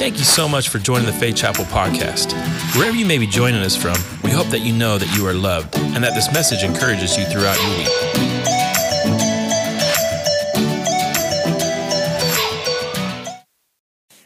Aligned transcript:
Thank 0.00 0.16
you 0.16 0.24
so 0.24 0.48
much 0.48 0.70
for 0.70 0.78
joining 0.78 1.04
the 1.04 1.12
Faith 1.12 1.36
Chapel 1.36 1.66
podcast. 1.66 2.32
Wherever 2.74 2.96
you 2.96 3.04
may 3.04 3.18
be 3.18 3.26
joining 3.26 3.60
us 3.60 3.76
from, 3.76 3.96
we 4.24 4.30
hope 4.30 4.46
that 4.46 4.60
you 4.60 4.72
know 4.72 4.96
that 4.96 5.14
you 5.14 5.26
are 5.26 5.34
loved 5.34 5.76
and 5.76 6.02
that 6.02 6.14
this 6.14 6.32
message 6.32 6.62
encourages 6.62 7.18
you 7.18 7.26
throughout 7.26 7.60
your 7.60 7.76
week. 7.76 7.88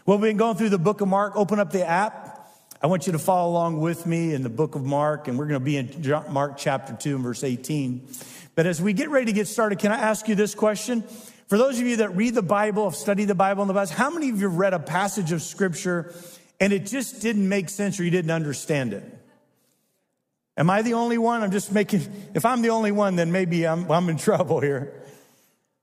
Well, 0.06 0.18
we've 0.18 0.30
been 0.30 0.36
going 0.36 0.56
through 0.56 0.68
the 0.68 0.78
book 0.78 1.00
of 1.00 1.08
Mark. 1.08 1.34
Open 1.34 1.58
up 1.58 1.72
the 1.72 1.84
app. 1.84 2.48
I 2.80 2.86
want 2.86 3.08
you 3.08 3.12
to 3.14 3.18
follow 3.18 3.50
along 3.50 3.80
with 3.80 4.06
me 4.06 4.32
in 4.32 4.44
the 4.44 4.48
book 4.48 4.76
of 4.76 4.84
Mark, 4.84 5.26
and 5.26 5.36
we're 5.36 5.48
going 5.48 5.58
to 5.58 5.64
be 5.64 5.76
in 5.76 5.90
Mark 6.32 6.56
chapter 6.56 6.94
2 6.94 7.16
and 7.16 7.24
verse 7.24 7.42
18. 7.42 8.06
But 8.54 8.66
as 8.66 8.80
we 8.80 8.92
get 8.92 9.10
ready 9.10 9.26
to 9.26 9.32
get 9.32 9.48
started, 9.48 9.80
can 9.80 9.90
I 9.90 9.96
ask 9.96 10.28
you 10.28 10.36
this 10.36 10.54
question? 10.54 11.02
For 11.54 11.58
those 11.58 11.78
of 11.78 11.86
you 11.86 11.98
that 11.98 12.16
read 12.16 12.34
the 12.34 12.42
Bible, 12.42 12.82
have 12.82 12.96
studied 12.96 13.26
the 13.26 13.34
Bible 13.36 13.62
in 13.62 13.68
the 13.68 13.74
Bible, 13.74 13.92
how 13.92 14.10
many 14.10 14.28
of 14.28 14.40
you 14.40 14.48
have 14.48 14.58
read 14.58 14.74
a 14.74 14.80
passage 14.80 15.30
of 15.30 15.40
scripture 15.40 16.12
and 16.58 16.72
it 16.72 16.84
just 16.84 17.22
didn't 17.22 17.48
make 17.48 17.68
sense 17.68 18.00
or 18.00 18.02
you 18.02 18.10
didn't 18.10 18.32
understand 18.32 18.92
it? 18.92 19.04
Am 20.56 20.68
I 20.68 20.82
the 20.82 20.94
only 20.94 21.16
one? 21.16 21.44
I'm 21.44 21.52
just 21.52 21.70
making, 21.70 22.12
if 22.34 22.44
I'm 22.44 22.60
the 22.60 22.70
only 22.70 22.90
one, 22.90 23.14
then 23.14 23.30
maybe 23.30 23.68
I'm, 23.68 23.88
I'm 23.88 24.08
in 24.08 24.16
trouble 24.16 24.58
here. 24.58 25.00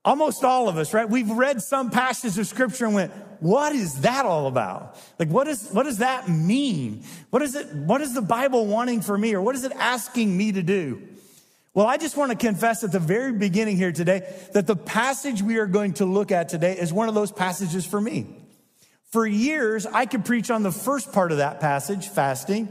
Almost 0.04 0.44
all 0.44 0.68
of 0.68 0.76
us, 0.76 0.92
right? 0.92 1.08
We've 1.08 1.30
read 1.30 1.62
some 1.62 1.88
passages 1.88 2.36
of 2.36 2.46
scripture 2.48 2.84
and 2.84 2.94
went, 2.94 3.12
what 3.40 3.74
is 3.74 4.02
that 4.02 4.26
all 4.26 4.48
about? 4.48 4.98
Like, 5.18 5.30
what, 5.30 5.48
is, 5.48 5.70
what 5.70 5.84
does 5.84 5.98
that 5.98 6.28
mean? 6.28 7.02
What 7.30 7.40
is 7.40 7.54
it, 7.54 7.68
what 7.68 8.02
is 8.02 8.12
the 8.12 8.20
Bible 8.20 8.66
wanting 8.66 9.00
for 9.00 9.16
me 9.16 9.34
or 9.34 9.40
what 9.40 9.54
is 9.54 9.64
it 9.64 9.72
asking 9.72 10.36
me 10.36 10.52
to 10.52 10.62
do? 10.62 11.00
Well, 11.74 11.86
I 11.86 11.96
just 11.96 12.18
want 12.18 12.30
to 12.32 12.36
confess 12.36 12.84
at 12.84 12.92
the 12.92 12.98
very 12.98 13.32
beginning 13.32 13.78
here 13.78 13.92
today 13.92 14.30
that 14.52 14.66
the 14.66 14.76
passage 14.76 15.40
we 15.40 15.56
are 15.56 15.66
going 15.66 15.94
to 15.94 16.04
look 16.04 16.30
at 16.30 16.50
today 16.50 16.76
is 16.76 16.92
one 16.92 17.08
of 17.08 17.14
those 17.14 17.32
passages 17.32 17.86
for 17.86 17.98
me. 17.98 18.26
For 19.10 19.26
years, 19.26 19.86
I 19.86 20.04
could 20.04 20.26
preach 20.26 20.50
on 20.50 20.62
the 20.62 20.70
first 20.70 21.12
part 21.12 21.32
of 21.32 21.38
that 21.38 21.60
passage, 21.60 22.08
fasting, 22.08 22.68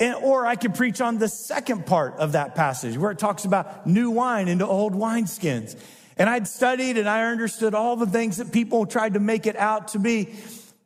and, 0.00 0.16
or 0.16 0.46
I 0.46 0.56
could 0.56 0.74
preach 0.74 1.00
on 1.00 1.18
the 1.18 1.28
second 1.28 1.86
part 1.86 2.16
of 2.16 2.32
that 2.32 2.56
passage 2.56 2.98
where 2.98 3.12
it 3.12 3.20
talks 3.20 3.44
about 3.44 3.86
new 3.86 4.10
wine 4.10 4.48
into 4.48 4.66
old 4.66 4.94
wineskins. 4.94 5.80
And 6.16 6.28
I'd 6.28 6.48
studied 6.48 6.98
and 6.98 7.08
I 7.08 7.30
understood 7.30 7.74
all 7.74 7.94
the 7.94 8.06
things 8.06 8.38
that 8.38 8.50
people 8.50 8.84
tried 8.84 9.14
to 9.14 9.20
make 9.20 9.46
it 9.46 9.54
out 9.54 9.88
to 9.88 10.00
be. 10.00 10.34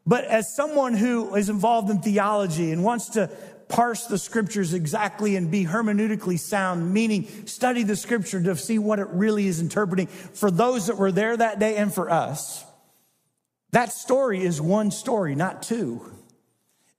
But 0.06 0.24
as 0.24 0.54
someone 0.54 0.92
who 0.92 1.34
is 1.34 1.48
involved 1.48 1.88
in 1.88 2.02
theology 2.02 2.72
and 2.72 2.84
wants 2.84 3.10
to 3.10 3.30
parse 3.74 4.06
the 4.06 4.18
scriptures 4.18 4.72
exactly 4.72 5.34
and 5.34 5.50
be 5.50 5.64
hermeneutically 5.64 6.38
sound, 6.38 6.94
meaning 6.94 7.26
study 7.44 7.82
the 7.82 7.96
scripture 7.96 8.40
to 8.40 8.54
see 8.54 8.78
what 8.78 9.00
it 9.00 9.08
really 9.08 9.48
is 9.48 9.60
interpreting 9.60 10.06
for 10.06 10.48
those 10.48 10.86
that 10.86 10.96
were 10.96 11.10
there 11.10 11.36
that 11.36 11.58
day 11.58 11.74
and 11.74 11.92
for 11.92 12.08
us. 12.08 12.64
That 13.72 13.90
story 13.90 14.44
is 14.44 14.60
one 14.60 14.92
story, 14.92 15.34
not 15.34 15.64
two. 15.64 16.08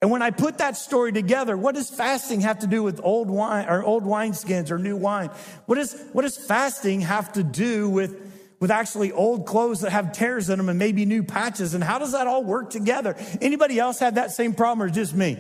And 0.02 0.12
when 0.12 0.22
I 0.22 0.32
put 0.32 0.58
that 0.58 0.76
story 0.76 1.14
together, 1.14 1.56
what 1.56 1.76
does 1.76 1.90
fasting 1.90 2.42
have 2.42 2.60
to 2.60 2.68
do 2.68 2.84
with 2.84 3.00
old 3.02 3.30
wine 3.30 3.70
or 3.70 3.82
old 3.82 4.04
wineskins 4.04 4.70
or 4.70 4.78
new 4.78 4.98
wine? 4.98 5.30
What, 5.68 5.78
is, 5.78 5.96
what 6.12 6.24
does 6.24 6.36
fasting 6.36 7.00
have 7.02 7.32
to 7.34 7.44
do 7.44 7.90
with, 7.90 8.20
with 8.60 8.70
actually 8.70 9.14
old 9.14 9.46
clothes 9.46 9.80
that 9.80 9.94
have 9.94 10.12
tears 10.12 10.50
in 10.50 10.58
them 10.58 10.68
and 10.68 10.78
maybe 10.78 11.06
new 11.06 11.24
patches? 11.24 11.74
And 11.74 11.82
how 11.82 12.00
does 12.00 12.12
that 12.12 12.28
all 12.28 12.44
work 12.44 12.70
together? 12.70 13.16
Anybody 13.40 13.80
else 13.80 14.00
have 14.00 14.16
that 14.16 14.32
same 14.32 14.54
problem 14.54 14.86
or 14.86 14.92
just 14.92 15.16
me? 15.16 15.38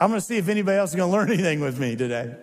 I'm 0.00 0.08
going 0.08 0.20
to 0.20 0.26
see 0.26 0.38
if 0.38 0.48
anybody 0.48 0.78
else 0.78 0.90
is 0.90 0.96
going 0.96 1.10
to 1.10 1.16
learn 1.16 1.30
anything 1.30 1.60
with 1.60 1.78
me 1.78 1.94
today. 1.94 2.34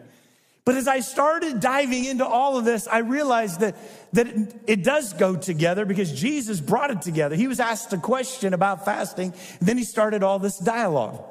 But 0.63 0.75
as 0.75 0.87
I 0.87 0.99
started 0.99 1.61
diving 1.61 2.03
into 2.05 2.25
all 2.25 2.57
of 2.57 2.65
this, 2.65 2.87
I 2.87 2.97
realized 2.97 3.61
that, 3.61 3.77
that 4.13 4.27
it, 4.27 4.55
it, 4.67 4.83
does 4.83 5.13
go 5.13 5.37
together 5.37 5.85
because 5.85 6.11
Jesus 6.11 6.59
brought 6.59 6.91
it 6.91 7.01
together. 7.01 7.37
He 7.37 7.47
was 7.47 7.61
asked 7.61 7.93
a 7.93 7.97
question 7.97 8.53
about 8.53 8.83
fasting, 8.83 9.33
and 9.59 9.67
then 9.67 9.77
he 9.77 9.85
started 9.85 10.23
all 10.23 10.39
this 10.39 10.59
dialogue. 10.59 11.23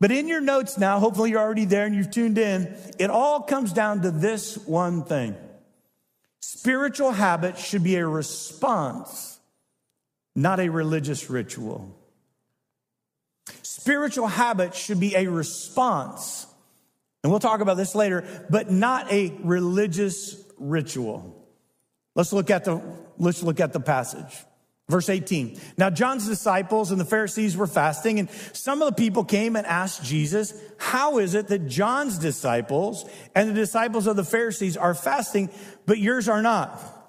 But 0.00 0.10
in 0.10 0.26
your 0.26 0.40
notes 0.40 0.78
now, 0.78 0.98
hopefully 0.98 1.30
you're 1.30 1.40
already 1.40 1.64
there 1.64 1.86
and 1.86 1.94
you've 1.94 2.10
tuned 2.10 2.38
in, 2.38 2.76
it 2.98 3.08
all 3.08 3.42
comes 3.42 3.72
down 3.72 4.02
to 4.02 4.10
this 4.10 4.58
one 4.66 5.04
thing. 5.04 5.36
Spiritual 6.40 7.12
habits 7.12 7.64
should 7.64 7.84
be 7.84 7.94
a 7.94 8.04
response, 8.04 9.38
not 10.34 10.58
a 10.58 10.68
religious 10.68 11.30
ritual. 11.30 11.96
Spiritual 13.82 14.28
habits 14.28 14.78
should 14.78 15.00
be 15.00 15.16
a 15.16 15.26
response, 15.26 16.46
and 17.24 17.32
we'll 17.32 17.40
talk 17.40 17.60
about 17.60 17.76
this 17.76 17.96
later, 17.96 18.22
but 18.48 18.70
not 18.70 19.12
a 19.12 19.36
religious 19.42 20.36
ritual. 20.56 21.44
Let's 22.14 22.32
look 22.32 22.48
at 22.48 22.64
the, 22.64 22.80
let's 23.18 23.42
look 23.42 23.58
at 23.58 23.72
the 23.72 23.80
passage. 23.80 24.32
Verse 24.88 25.08
18. 25.08 25.58
Now, 25.76 25.90
John's 25.90 26.28
disciples 26.28 26.92
and 26.92 27.00
the 27.00 27.04
Pharisees 27.04 27.56
were 27.56 27.66
fasting, 27.66 28.20
and 28.20 28.30
some 28.52 28.82
of 28.82 28.86
the 28.86 28.94
people 28.94 29.24
came 29.24 29.56
and 29.56 29.66
asked 29.66 30.04
Jesus, 30.04 30.54
How 30.78 31.18
is 31.18 31.34
it 31.34 31.48
that 31.48 31.66
John's 31.66 32.18
disciples 32.18 33.04
and 33.34 33.50
the 33.50 33.54
disciples 33.54 34.06
of 34.06 34.14
the 34.14 34.22
Pharisees 34.22 34.76
are 34.76 34.94
fasting, 34.94 35.50
but 35.86 35.98
yours 35.98 36.28
are 36.28 36.40
not? 36.40 37.01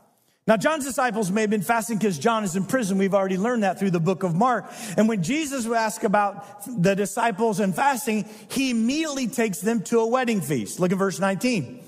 Now, 0.46 0.58
John's 0.58 0.84
disciples 0.84 1.32
may 1.32 1.42
have 1.42 1.50
been 1.50 1.62
fasting 1.62 1.98
because 1.98 2.20
John 2.20 2.44
is 2.44 2.58
in 2.58 2.66
prison. 2.66 2.98
We've 2.98 3.14
already 3.14 3.38
learned 3.38 3.64
that 3.64 3.80
through 3.80 3.92
the 3.92 4.02
book 4.02 4.24
of 4.24 4.36
Mark. 4.36 4.66
And 4.98 5.08
when 5.08 5.24
Jesus 5.24 5.66
was 5.66 5.78
asked 5.78 6.04
about 6.04 6.66
the 6.66 6.96
disciples 6.96 7.62
and 7.62 7.74
fasting, 7.74 8.28
he 8.50 8.72
immediately 8.72 9.28
takes 9.28 9.62
them 9.62 9.84
to 9.84 10.00
a 10.00 10.08
wedding 10.08 10.42
feast. 10.42 10.82
Look 10.82 10.92
at 10.92 10.98
verse 10.98 11.18
19. 11.18 11.82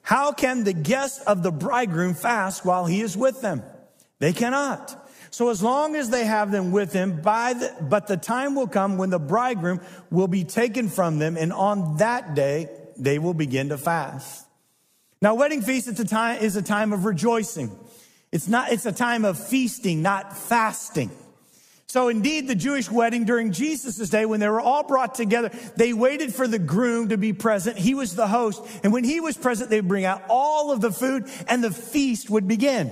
How 0.00 0.32
can 0.32 0.64
the 0.64 0.72
guests 0.72 1.22
of 1.24 1.42
the 1.42 1.52
bridegroom 1.52 2.14
fast 2.14 2.64
while 2.64 2.86
he 2.86 3.02
is 3.02 3.14
with 3.14 3.42
them? 3.42 3.62
They 4.20 4.32
cannot. 4.32 4.98
So 5.30 5.50
as 5.50 5.62
long 5.62 5.94
as 5.94 6.10
they 6.10 6.24
have 6.24 6.50
them 6.50 6.72
with 6.72 6.92
him, 6.92 7.20
by 7.20 7.54
the, 7.54 7.74
but 7.80 8.06
the 8.06 8.16
time 8.16 8.54
will 8.54 8.66
come 8.68 8.98
when 8.98 9.10
the 9.10 9.18
bridegroom 9.18 9.80
will 10.10 10.28
be 10.28 10.44
taken 10.44 10.88
from 10.88 11.18
them, 11.18 11.36
and 11.36 11.52
on 11.52 11.98
that 11.98 12.34
day 12.34 12.68
they 12.96 13.18
will 13.18 13.34
begin 13.34 13.68
to 13.68 13.78
fast. 13.78 14.46
Now, 15.22 15.36
wedding 15.36 15.62
feast 15.62 15.86
is 15.86 16.00
a 16.00 16.04
time, 16.04 16.42
is 16.42 16.56
a 16.56 16.62
time 16.62 16.92
of 16.92 17.04
rejoicing. 17.04 17.70
It's 18.32 18.48
not, 18.48 18.72
it's 18.72 18.86
a 18.86 18.92
time 18.92 19.24
of 19.24 19.38
feasting, 19.38 20.02
not 20.02 20.36
fasting. 20.36 21.12
So 21.86 22.08
indeed, 22.08 22.48
the 22.48 22.56
Jewish 22.56 22.90
wedding 22.90 23.24
during 23.24 23.52
Jesus' 23.52 24.10
day, 24.10 24.26
when 24.26 24.40
they 24.40 24.48
were 24.48 24.60
all 24.60 24.82
brought 24.82 25.14
together, 25.14 25.50
they 25.76 25.92
waited 25.92 26.34
for 26.34 26.48
the 26.48 26.58
groom 26.58 27.10
to 27.10 27.18
be 27.18 27.32
present. 27.32 27.78
He 27.78 27.94
was 27.94 28.16
the 28.16 28.26
host. 28.26 28.64
And 28.82 28.92
when 28.92 29.04
he 29.04 29.20
was 29.20 29.36
present, 29.36 29.70
they'd 29.70 29.86
bring 29.86 30.04
out 30.04 30.24
all 30.28 30.72
of 30.72 30.80
the 30.80 30.90
food 30.90 31.28
and 31.46 31.62
the 31.62 31.70
feast 31.70 32.28
would 32.28 32.48
begin. 32.48 32.90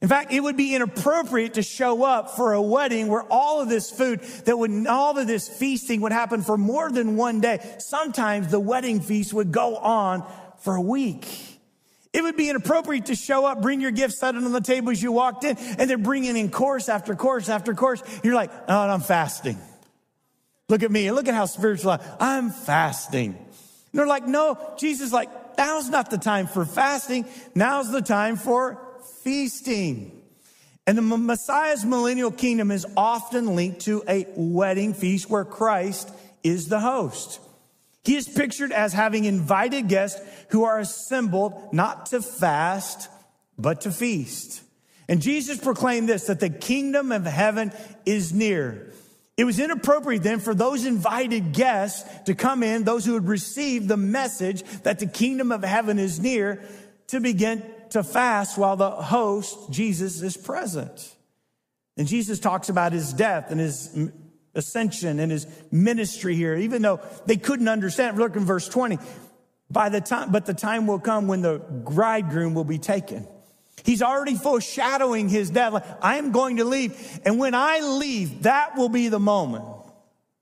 In 0.00 0.08
fact, 0.08 0.32
it 0.32 0.40
would 0.40 0.56
be 0.56 0.74
inappropriate 0.74 1.54
to 1.54 1.62
show 1.62 2.04
up 2.04 2.36
for 2.36 2.52
a 2.52 2.62
wedding 2.62 3.08
where 3.08 3.24
all 3.24 3.60
of 3.60 3.68
this 3.68 3.90
food 3.90 4.20
that 4.44 4.56
would, 4.56 4.86
all 4.86 5.18
of 5.18 5.26
this 5.26 5.48
feasting 5.48 6.02
would 6.02 6.12
happen 6.12 6.42
for 6.42 6.56
more 6.56 6.92
than 6.92 7.16
one 7.16 7.40
day. 7.40 7.58
Sometimes 7.78 8.52
the 8.52 8.60
wedding 8.60 9.00
feast 9.00 9.32
would 9.32 9.50
go 9.50 9.76
on 9.76 10.24
for 10.58 10.76
a 10.76 10.80
week. 10.80 11.26
It 12.16 12.22
would 12.22 12.36
be 12.36 12.48
inappropriate 12.48 13.06
to 13.06 13.14
show 13.14 13.44
up, 13.44 13.60
bring 13.60 13.82
your 13.82 13.90
gifts, 13.90 14.18
set 14.18 14.34
it 14.34 14.42
on 14.42 14.50
the 14.50 14.62
table 14.62 14.90
as 14.90 15.02
you 15.02 15.12
walked 15.12 15.44
in, 15.44 15.58
and 15.58 15.90
they're 15.90 15.98
bringing 15.98 16.34
in 16.34 16.50
course 16.50 16.88
after 16.88 17.14
course 17.14 17.50
after 17.50 17.74
course. 17.74 18.02
You're 18.24 18.34
like, 18.34 18.50
oh, 18.68 18.88
I'm 18.88 19.02
fasting. 19.02 19.58
Look 20.70 20.82
at 20.82 20.90
me. 20.90 21.10
Look 21.10 21.28
at 21.28 21.34
how 21.34 21.44
spiritual 21.44 21.90
I 21.90 21.94
am. 21.96 22.00
I'm 22.18 22.50
fasting. 22.50 23.34
And 23.36 23.46
they're 23.92 24.06
like, 24.06 24.26
no, 24.26 24.58
Jesus 24.78 25.12
like, 25.12 25.28
now's 25.58 25.90
not 25.90 26.08
the 26.10 26.16
time 26.16 26.46
for 26.46 26.64
fasting. 26.64 27.26
Now's 27.54 27.92
the 27.92 28.00
time 28.00 28.36
for 28.36 28.80
feasting. 29.22 30.22
And 30.86 30.96
the 30.96 31.02
Messiah's 31.02 31.84
millennial 31.84 32.30
kingdom 32.30 32.70
is 32.70 32.86
often 32.96 33.54
linked 33.54 33.80
to 33.82 34.02
a 34.08 34.26
wedding 34.36 34.94
feast 34.94 35.28
where 35.28 35.44
Christ 35.44 36.10
is 36.42 36.68
the 36.68 36.80
host. 36.80 37.40
He 38.06 38.14
is 38.14 38.28
pictured 38.28 38.70
as 38.70 38.92
having 38.92 39.24
invited 39.24 39.88
guests 39.88 40.20
who 40.50 40.62
are 40.62 40.78
assembled 40.78 41.72
not 41.72 42.06
to 42.06 42.22
fast, 42.22 43.08
but 43.58 43.80
to 43.80 43.90
feast. 43.90 44.62
And 45.08 45.20
Jesus 45.20 45.58
proclaimed 45.58 46.08
this, 46.08 46.28
that 46.28 46.38
the 46.38 46.48
kingdom 46.48 47.10
of 47.10 47.26
heaven 47.26 47.72
is 48.04 48.32
near. 48.32 48.92
It 49.36 49.42
was 49.42 49.58
inappropriate 49.58 50.22
then 50.22 50.38
for 50.38 50.54
those 50.54 50.86
invited 50.86 51.52
guests 51.52 52.08
to 52.26 52.36
come 52.36 52.62
in, 52.62 52.84
those 52.84 53.04
who 53.04 53.14
had 53.14 53.26
received 53.26 53.88
the 53.88 53.96
message 53.96 54.62
that 54.84 55.00
the 55.00 55.08
kingdom 55.08 55.50
of 55.50 55.64
heaven 55.64 55.98
is 55.98 56.20
near, 56.20 56.62
to 57.08 57.18
begin 57.18 57.60
to 57.90 58.04
fast 58.04 58.56
while 58.56 58.76
the 58.76 58.88
host, 58.88 59.72
Jesus, 59.72 60.22
is 60.22 60.36
present. 60.36 61.12
And 61.96 62.06
Jesus 62.06 62.38
talks 62.38 62.68
about 62.68 62.92
his 62.92 63.12
death 63.12 63.50
and 63.50 63.58
his 63.58 63.98
ascension 64.56 65.20
and 65.20 65.30
his 65.30 65.46
ministry 65.70 66.34
here, 66.34 66.56
even 66.56 66.82
though 66.82 67.00
they 67.26 67.36
couldn't 67.36 67.68
understand. 67.68 68.18
Look 68.18 68.34
in 68.36 68.44
verse 68.44 68.68
20. 68.68 68.98
By 69.70 69.88
the 69.88 70.00
time, 70.00 70.30
but 70.30 70.46
the 70.46 70.54
time 70.54 70.86
will 70.86 71.00
come 71.00 71.26
when 71.26 71.42
the 71.42 71.58
bridegroom 71.58 72.54
will 72.54 72.64
be 72.64 72.78
taken. 72.78 73.26
He's 73.84 74.02
already 74.02 74.34
foreshadowing 74.34 75.28
his 75.28 75.50
death. 75.50 75.72
Like, 75.72 75.84
I 76.02 76.16
am 76.18 76.32
going 76.32 76.56
to 76.56 76.64
leave. 76.64 77.20
And 77.24 77.38
when 77.38 77.54
I 77.54 77.80
leave, 77.80 78.42
that 78.42 78.76
will 78.76 78.88
be 78.88 79.08
the 79.08 79.20
moment. 79.20 79.64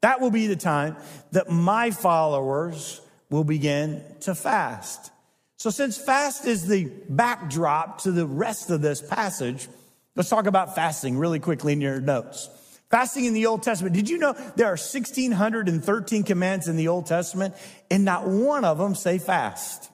That 0.01 0.21
will 0.21 0.31
be 0.31 0.47
the 0.47 0.57
time 0.57 0.97
that 1.33 1.51
my 1.51 1.91
followers 1.91 3.01
will 3.31 3.45
begin 3.45 4.03
to 4.21 4.35
fast. 4.35 5.11
So 5.57 5.71
since 5.71 5.97
fast 5.97 6.47
is 6.47 6.67
the 6.67 6.91
backdrop 7.09 8.03
to 8.03 8.13
the 8.13 8.27
rest 8.27 8.71
of 8.71 8.83
this 8.83 9.01
passage, 9.01 9.67
let's 10.15 10.29
talk 10.29 10.47
about 10.47 10.75
fasting 10.75 11.17
really 11.17 11.41
quickly 11.41 11.73
in 11.73 11.81
your 11.81 12.01
notes. 12.01 12.51
Fasting 12.95 13.25
in 13.25 13.35
the 13.35 13.47
Old 13.47 13.65
Testament. 13.65 13.93
Did 13.93 14.09
you 14.09 14.19
know 14.19 14.35
there 14.55 14.69
are 14.69 14.77
1,613 14.77 16.23
commands 16.23 16.69
in 16.69 16.77
the 16.77 16.87
Old 16.87 17.07
Testament 17.07 17.57
and 17.91 18.05
not 18.05 18.29
one 18.29 18.65
of 18.65 18.79
them 18.79 18.95
say 18.95 19.19
fast? 19.19 19.91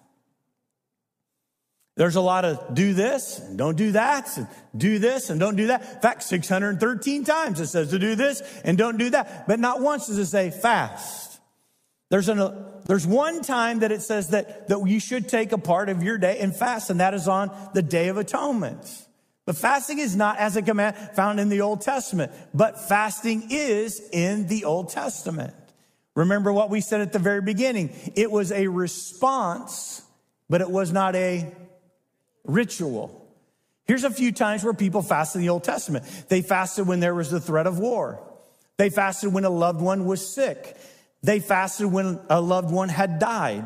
There's 1.97 2.17
a 2.17 2.21
lot 2.21 2.45
of 2.45 2.75
do 2.75 2.93
this 2.93 3.39
and 3.39 3.57
don't 3.57 3.77
do 3.77 3.93
that, 3.93 4.37
and 4.37 4.47
do 4.77 4.99
this 4.99 5.31
and 5.31 5.41
don't 5.41 5.57
do 5.57 5.69
that. 5.69 5.81
In 5.81 6.01
fact, 6.03 6.25
613 6.25 7.25
times 7.25 7.59
it 7.59 7.69
says 7.69 7.89
to 7.89 7.99
do 7.99 8.17
this 8.17 8.43
and 8.67 8.77
don't 8.77 8.99
do 8.99 9.09
that, 9.09 9.49
but 9.49 9.59
not 9.59 9.81
once 9.81 10.09
does 10.09 10.19
it 10.19 10.27
say 10.27 10.51
fast. 10.51 11.41
There's 12.11 12.29
an, 12.29 12.53
there's 12.85 13.07
one 13.07 13.41
time 13.41 13.79
that 13.79 13.93
it 13.93 14.03
says 14.03 14.29
that, 14.29 14.69
that 14.69 14.87
you 14.87 15.01
should 15.01 15.27
take 15.27 15.53
a 15.53 15.59
part 15.59 15.89
of 15.89 16.03
your 16.03 16.19
day 16.19 16.39
and 16.39 16.55
fast, 16.55 16.91
and 16.91 17.01
that 17.01 17.15
is 17.15 17.29
on 17.29 17.51
the 17.73 17.81
Day 17.81 18.09
of 18.09 18.19
Atonement. 18.19 19.07
But 19.51 19.57
fasting 19.57 19.99
is 19.99 20.15
not 20.15 20.39
as 20.39 20.55
a 20.55 20.63
command 20.63 20.95
found 21.17 21.41
in 21.41 21.49
the 21.49 21.63
Old 21.63 21.81
Testament, 21.81 22.31
but 22.55 22.89
fasting 22.89 23.49
is 23.51 24.01
in 24.13 24.47
the 24.47 24.65
Old 24.65 24.91
Testament. 24.91 25.53
Remember 26.15 26.53
what 26.53 26.71
we 26.71 26.81
said 26.81 27.01
at 27.01 27.13
the 27.13 27.19
very 27.19 27.43
beginning. 27.43 27.91
It 28.15 28.31
was 28.31 28.53
a 28.53 28.69
response, 28.69 30.03
but 30.49 30.61
it 30.61 30.71
was 30.71 30.93
not 30.93 31.17
a 31.17 31.53
ritual. 32.45 33.29
Here's 33.87 34.05
a 34.05 34.11
few 34.11 34.31
times 34.31 34.63
where 34.63 34.73
people 34.73 35.03
fasted 35.03 35.41
in 35.41 35.47
the 35.47 35.51
Old 35.51 35.65
Testament. 35.65 36.05
They 36.29 36.43
fasted 36.43 36.87
when 36.87 37.01
there 37.01 37.17
was 37.17 37.33
the 37.33 37.41
threat 37.41 37.67
of 37.67 37.81
war. 37.81 38.23
They 38.77 38.89
fasted 38.89 39.33
when 39.33 39.45
a 39.45 39.51
loved 39.51 39.81
one 39.81 40.05
was 40.05 40.33
sick. 40.33 40.77
They 41.25 41.41
fasted 41.41 41.89
when 41.89 42.21
a 42.31 42.41
loved 42.41 42.71
one 42.71 42.89
had 42.89 43.19
died. 43.19 43.65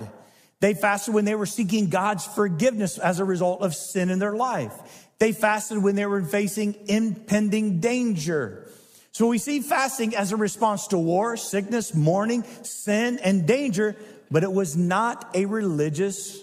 They 0.61 0.73
fasted 0.73 1.13
when 1.13 1.27
they 1.27 1.35
were 1.35 1.45
seeking 1.45 1.91
God's 1.91 2.25
forgiveness 2.25 2.97
as 2.97 3.21
a 3.21 3.25
result 3.27 3.61
of 3.61 3.75
sin 3.75 4.09
in 4.09 4.19
their 4.19 4.35
life. 4.35 4.73
They 5.19 5.33
fasted 5.33 5.79
when 5.79 5.95
they 5.95 6.07
were 6.07 6.23
facing 6.23 6.75
impending 6.87 7.81
danger. 7.81 8.69
So 9.13 9.29
we 9.29 9.39
see 9.39 9.61
fasting 9.61 10.17
as 10.17 10.33
a 10.33 10.37
response 10.37 10.89
to 10.89 10.99
war, 10.99 11.37
sickness, 11.37 11.95
mourning, 11.95 12.45
sin, 12.63 13.21
and 13.23 13.47
danger, 13.47 13.95
but 14.31 14.43
it 14.43 14.53
was 14.53 14.77
not 14.77 15.31
a 15.35 15.47
religious 15.47 16.41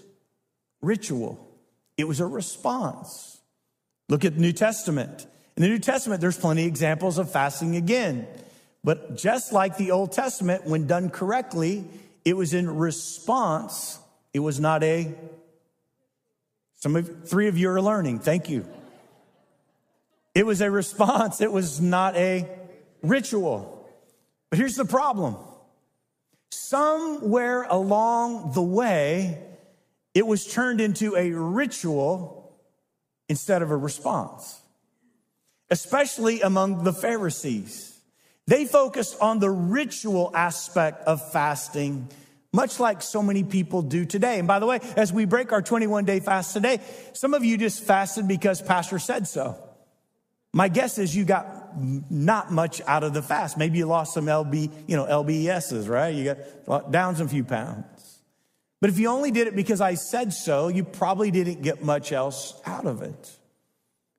ritual. 0.81 1.37
It 1.97 2.07
was 2.07 2.21
a 2.21 2.25
response. 2.25 3.39
Look 4.07 4.23
at 4.23 4.35
the 4.35 4.41
New 4.41 4.53
Testament. 4.53 5.27
In 5.57 5.63
the 5.63 5.69
New 5.69 5.79
Testament, 5.79 6.21
there's 6.21 6.37
plenty 6.37 6.61
of 6.61 6.67
examples 6.67 7.17
of 7.17 7.29
fasting 7.29 7.75
again. 7.75 8.25
But 8.83 9.17
just 9.17 9.53
like 9.53 9.77
the 9.77 9.91
Old 9.91 10.11
Testament, 10.11 10.65
when 10.65 10.87
done 10.87 11.09
correctly, 11.09 11.83
it 12.25 12.35
was 12.35 12.53
in 12.53 12.69
response. 12.69 13.99
It 14.33 14.39
was 14.39 14.59
not 14.59 14.81
a, 14.83 15.13
some 16.81 16.95
of, 16.95 17.29
three 17.29 17.47
of 17.47 17.57
you 17.57 17.69
are 17.69 17.81
learning. 17.81 18.19
Thank 18.19 18.49
you. 18.49 18.65
It 20.33 20.45
was 20.45 20.61
a 20.61 20.71
response. 20.71 21.39
It 21.39 21.51
was 21.51 21.79
not 21.79 22.15
a 22.15 22.49
ritual. 23.03 23.87
But 24.49 24.59
here's 24.59 24.75
the 24.75 24.85
problem. 24.85 25.35
Somewhere 26.51 27.63
along 27.63 28.53
the 28.53 28.61
way, 28.61 29.37
it 30.13 30.25
was 30.25 30.45
turned 30.45 30.81
into 30.81 31.15
a 31.15 31.31
ritual 31.31 32.57
instead 33.29 33.61
of 33.61 33.71
a 33.71 33.77
response, 33.77 34.59
especially 35.69 36.41
among 36.41 36.83
the 36.83 36.93
Pharisees. 36.93 37.99
They 38.47 38.65
focused 38.65 39.17
on 39.21 39.39
the 39.39 39.49
ritual 39.49 40.31
aspect 40.33 41.07
of 41.07 41.31
fasting, 41.31 42.09
much 42.53 42.79
like 42.79 43.01
so 43.01 43.23
many 43.23 43.43
people 43.43 43.81
do 43.81 44.05
today. 44.05 44.39
And 44.39 44.47
by 44.47 44.59
the 44.59 44.65
way, 44.65 44.79
as 44.95 45.13
we 45.13 45.25
break 45.25 45.51
our 45.51 45.61
21 45.61 46.05
day 46.05 46.19
fast 46.19 46.53
today, 46.53 46.79
some 47.13 47.33
of 47.33 47.43
you 47.43 47.57
just 47.57 47.83
fasted 47.83 48.27
because 48.27 48.61
Pastor 48.61 48.99
said 48.99 49.27
so. 49.27 49.57
My 50.53 50.67
guess 50.67 50.97
is 50.97 51.15
you 51.15 51.23
got 51.23 51.79
not 52.11 52.51
much 52.51 52.81
out 52.85 53.03
of 53.03 53.13
the 53.13 53.21
fast. 53.21 53.57
Maybe 53.57 53.77
you 53.77 53.85
lost 53.85 54.13
some 54.13 54.25
LB, 54.25 54.71
you 54.87 54.97
know, 54.97 55.05
LBSs, 55.05 55.87
right? 55.87 56.13
You 56.13 56.35
got 56.67 56.91
down 56.91 57.15
some 57.15 57.29
few 57.29 57.45
pounds. 57.45 58.19
But 58.81 58.89
if 58.89 58.99
you 58.99 59.07
only 59.07 59.31
did 59.31 59.47
it 59.47 59.55
because 59.55 59.79
I 59.79 59.93
said 59.93 60.33
so, 60.33 60.67
you 60.67 60.83
probably 60.83 61.31
didn't 61.31 61.61
get 61.61 61.83
much 61.83 62.11
else 62.11 62.59
out 62.65 62.85
of 62.85 63.01
it. 63.01 63.37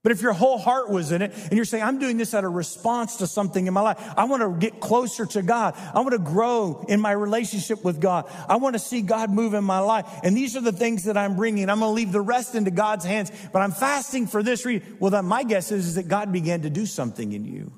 But 0.02 0.10
if 0.10 0.20
your 0.20 0.32
whole 0.32 0.58
heart 0.58 0.90
was 0.90 1.12
in 1.12 1.22
it 1.22 1.32
and 1.32 1.52
you're 1.52 1.64
saying, 1.64 1.84
I'm 1.84 2.00
doing 2.00 2.16
this 2.16 2.34
out 2.34 2.44
of 2.44 2.52
response 2.52 3.16
to 3.16 3.28
something 3.28 3.68
in 3.68 3.72
my 3.72 3.82
life, 3.82 4.14
I 4.16 4.24
want 4.24 4.42
to 4.42 4.58
get 4.58 4.80
closer 4.80 5.26
to 5.26 5.42
God. 5.42 5.74
I 5.94 6.00
want 6.00 6.10
to 6.10 6.18
grow 6.18 6.84
in 6.88 7.00
my 7.00 7.12
relationship 7.12 7.84
with 7.84 8.00
God. 8.00 8.28
I 8.48 8.56
want 8.56 8.74
to 8.74 8.80
see 8.80 9.00
God 9.00 9.30
move 9.30 9.54
in 9.54 9.62
my 9.62 9.78
life. 9.78 10.06
And 10.24 10.36
these 10.36 10.56
are 10.56 10.60
the 10.60 10.72
things 10.72 11.04
that 11.04 11.16
I'm 11.16 11.36
bringing. 11.36 11.70
I'm 11.70 11.78
going 11.78 11.90
to 11.90 11.94
leave 11.94 12.10
the 12.10 12.20
rest 12.20 12.56
into 12.56 12.72
God's 12.72 13.04
hands, 13.04 13.30
but 13.52 13.62
I'm 13.62 13.70
fasting 13.70 14.26
for 14.26 14.42
this 14.42 14.66
reason. 14.66 14.96
Well, 14.98 15.12
then 15.12 15.24
my 15.24 15.44
guess 15.44 15.70
is, 15.70 15.86
is 15.86 15.94
that 15.94 16.08
God 16.08 16.32
began 16.32 16.62
to 16.62 16.70
do 16.70 16.84
something 16.84 17.32
in 17.32 17.44
you. 17.44 17.72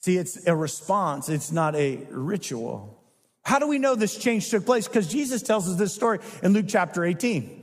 See, 0.00 0.16
it's 0.16 0.46
a 0.46 0.56
response. 0.56 1.28
It's 1.28 1.52
not 1.52 1.76
a 1.76 2.06
ritual. 2.10 2.98
How 3.44 3.58
do 3.58 3.68
we 3.68 3.78
know 3.78 3.94
this 3.94 4.16
change 4.16 4.48
took 4.48 4.64
place? 4.64 4.88
Because 4.88 5.06
Jesus 5.06 5.42
tells 5.42 5.68
us 5.68 5.76
this 5.76 5.94
story 5.94 6.20
in 6.42 6.54
Luke 6.54 6.66
chapter 6.66 7.04
18. 7.04 7.61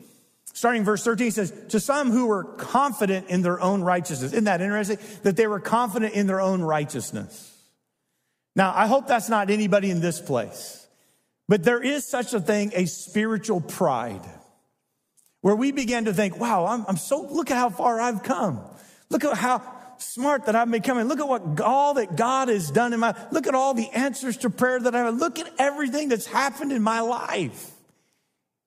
Starting 0.60 0.84
verse 0.84 1.06
13 1.06 1.32
says, 1.32 1.54
To 1.70 1.80
some 1.80 2.12
who 2.12 2.26
were 2.26 2.44
confident 2.44 3.30
in 3.30 3.44
their 3.44 3.62
own 3.62 3.82
righteousness. 3.82 4.34
Isn't 4.34 4.44
that 4.44 4.60
interesting? 4.60 4.98
That 5.24 5.38
they 5.38 5.48
were 5.48 5.62
confident 5.62 6.16
in 6.16 6.28
their 6.28 6.42
own 6.42 6.62
righteousness. 6.62 7.58
Now, 8.58 8.74
I 8.76 8.86
hope 8.86 9.08
that's 9.08 9.30
not 9.30 9.50
anybody 9.50 9.90
in 9.90 10.02
this 10.02 10.20
place, 10.20 10.86
but 11.48 11.64
there 11.64 11.82
is 11.82 12.06
such 12.06 12.34
a 12.34 12.42
thing, 12.42 12.74
a 12.76 12.88
spiritual 12.88 13.62
pride, 13.62 14.20
where 15.40 15.56
we 15.56 15.72
begin 15.72 16.04
to 16.04 16.14
think, 16.14 16.38
wow, 16.38 16.66
I'm, 16.66 16.84
I'm 16.90 16.98
so, 16.98 17.22
look 17.22 17.52
at 17.52 17.56
how 17.56 17.70
far 17.70 18.02
I've 18.02 18.22
come. 18.24 18.60
Look 19.10 19.24
at 19.24 19.38
how, 19.38 19.62
smart 20.00 20.48
that 20.48 20.58
I've 20.58 20.70
become. 20.70 20.98
And 20.98 21.08
look 21.08 21.22
at 21.22 21.28
what 21.30 21.62
all 21.62 21.94
that 21.94 22.18
God 22.18 22.50
has 22.50 22.70
done 22.70 22.92
in 22.92 23.00
my, 23.00 23.16
look 23.32 23.48
at 23.48 23.56
all 23.56 23.74
the 23.74 23.88
answers 23.92 24.36
to 24.40 24.50
prayer 24.50 24.78
that 24.78 24.94
I've, 24.94 25.16
look 25.16 25.40
at 25.40 25.50
everything 25.58 26.10
that's 26.10 26.26
happened 26.26 26.74
in 26.74 26.84
my 26.84 27.00
life. 27.00 27.72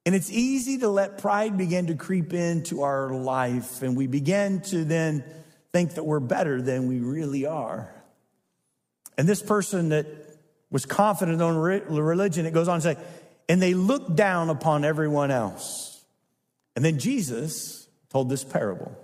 And 0.05 0.15
it's 0.15 0.31
easy 0.31 0.79
to 0.79 0.89
let 0.89 1.19
pride 1.19 1.57
begin 1.57 1.87
to 1.87 1.95
creep 1.95 2.33
into 2.33 2.83
our 2.83 3.13
life. 3.13 3.83
And 3.83 3.97
we 3.97 4.07
begin 4.07 4.61
to 4.63 4.85
then 4.85 5.25
think 5.73 5.95
that 5.95 6.05
we're 6.05 6.21
better 6.21 6.61
than 6.61 6.89
we 6.89 6.99
really 6.99 7.47
are. 7.47 7.95
And 9.17 9.29
this 9.29 9.43
person 9.43 9.91
that 9.91 10.07
was 10.71 10.87
confident 10.87 11.41
on 11.41 11.57
religion, 11.57 12.47
it 12.47 12.53
goes 12.53 12.67
on 12.67 12.81
to 12.81 12.95
say, 12.95 12.97
and 13.49 13.61
they 13.61 13.75
looked 13.75 14.17
down 14.17 14.51
upon 14.51 14.85
everyone 14.85 15.31
else. 15.31 16.03
And 16.75 16.85
then 16.85 16.99
Jesus 16.99 17.87
told 18.09 18.29
this 18.29 18.45
parable. 18.45 18.97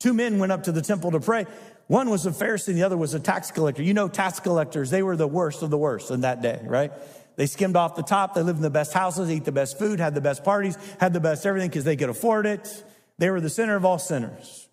Two 0.00 0.14
men 0.14 0.38
went 0.38 0.50
up 0.52 0.64
to 0.64 0.72
the 0.72 0.82
temple 0.82 1.12
to 1.12 1.20
pray. 1.20 1.46
One 1.86 2.10
was 2.10 2.26
a 2.26 2.30
Pharisee 2.30 2.68
and 2.68 2.78
the 2.78 2.84
other 2.84 2.96
was 2.96 3.14
a 3.14 3.20
tax 3.20 3.50
collector. 3.50 3.82
You 3.82 3.94
know, 3.94 4.08
tax 4.08 4.40
collectors, 4.40 4.90
they 4.90 5.02
were 5.02 5.16
the 5.16 5.26
worst 5.26 5.62
of 5.62 5.70
the 5.70 5.78
worst 5.78 6.10
in 6.10 6.22
that 6.22 6.40
day, 6.40 6.60
right? 6.64 6.92
They 7.40 7.46
skimmed 7.46 7.74
off 7.74 7.96
the 7.96 8.02
top. 8.02 8.34
They 8.34 8.42
lived 8.42 8.58
in 8.58 8.62
the 8.62 8.68
best 8.68 8.92
houses, 8.92 9.30
ate 9.30 9.46
the 9.46 9.50
best 9.50 9.78
food, 9.78 9.98
had 9.98 10.14
the 10.14 10.20
best 10.20 10.44
parties, 10.44 10.76
had 10.98 11.14
the 11.14 11.20
best 11.20 11.46
everything 11.46 11.70
because 11.70 11.84
they 11.84 11.96
could 11.96 12.10
afford 12.10 12.44
it. 12.44 12.84
They 13.16 13.30
were 13.30 13.40
the 13.40 13.48
center 13.48 13.76
of 13.76 13.86
all 13.86 13.98
sinners. 13.98 14.68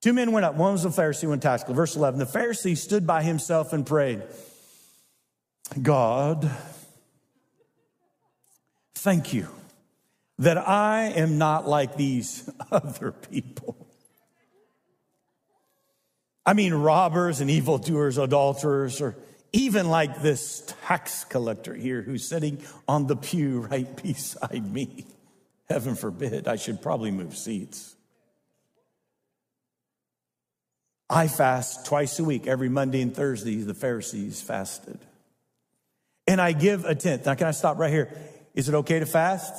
Two 0.00 0.12
men 0.12 0.30
went 0.30 0.46
up. 0.46 0.54
One 0.54 0.70
was 0.74 0.84
a 0.84 0.90
Pharisee, 0.90 1.28
one 1.28 1.40
tax 1.40 1.64
collector. 1.64 1.74
Verse 1.74 1.96
11. 1.96 2.20
The 2.20 2.26
Pharisee 2.26 2.76
stood 2.76 3.04
by 3.04 3.24
himself 3.24 3.72
and 3.72 3.84
prayed, 3.84 4.22
God, 5.82 6.48
thank 8.94 9.34
you 9.34 9.48
that 10.38 10.58
I 10.58 11.06
am 11.06 11.36
not 11.36 11.66
like 11.66 11.96
these 11.96 12.48
other 12.70 13.10
people. 13.10 13.88
I 16.46 16.52
mean, 16.52 16.74
robbers 16.74 17.40
and 17.40 17.50
evildoers, 17.50 18.18
adulterers, 18.18 19.00
or 19.00 19.16
even 19.52 19.88
like 19.88 20.22
this 20.22 20.62
tax 20.84 21.24
collector 21.24 21.74
here 21.74 22.02
who's 22.02 22.26
sitting 22.26 22.62
on 22.88 23.06
the 23.06 23.16
pew 23.16 23.60
right 23.60 23.94
beside 24.02 24.70
me. 24.70 25.06
Heaven 25.68 25.94
forbid, 25.94 26.48
I 26.48 26.56
should 26.56 26.82
probably 26.82 27.10
move 27.10 27.36
seats. 27.36 27.94
I 31.08 31.28
fast 31.28 31.86
twice 31.86 32.18
a 32.18 32.24
week, 32.24 32.46
every 32.46 32.70
Monday 32.70 33.02
and 33.02 33.14
Thursday, 33.14 33.56
the 33.56 33.74
Pharisees 33.74 34.40
fasted. 34.40 34.98
And 36.26 36.40
I 36.40 36.52
give 36.52 36.86
a 36.86 36.94
tenth. 36.94 37.26
Now, 37.26 37.34
can 37.34 37.46
I 37.46 37.50
stop 37.50 37.78
right 37.78 37.90
here? 37.90 38.10
Is 38.54 38.68
it 38.68 38.74
okay 38.76 38.98
to 38.98 39.06
fast? 39.06 39.52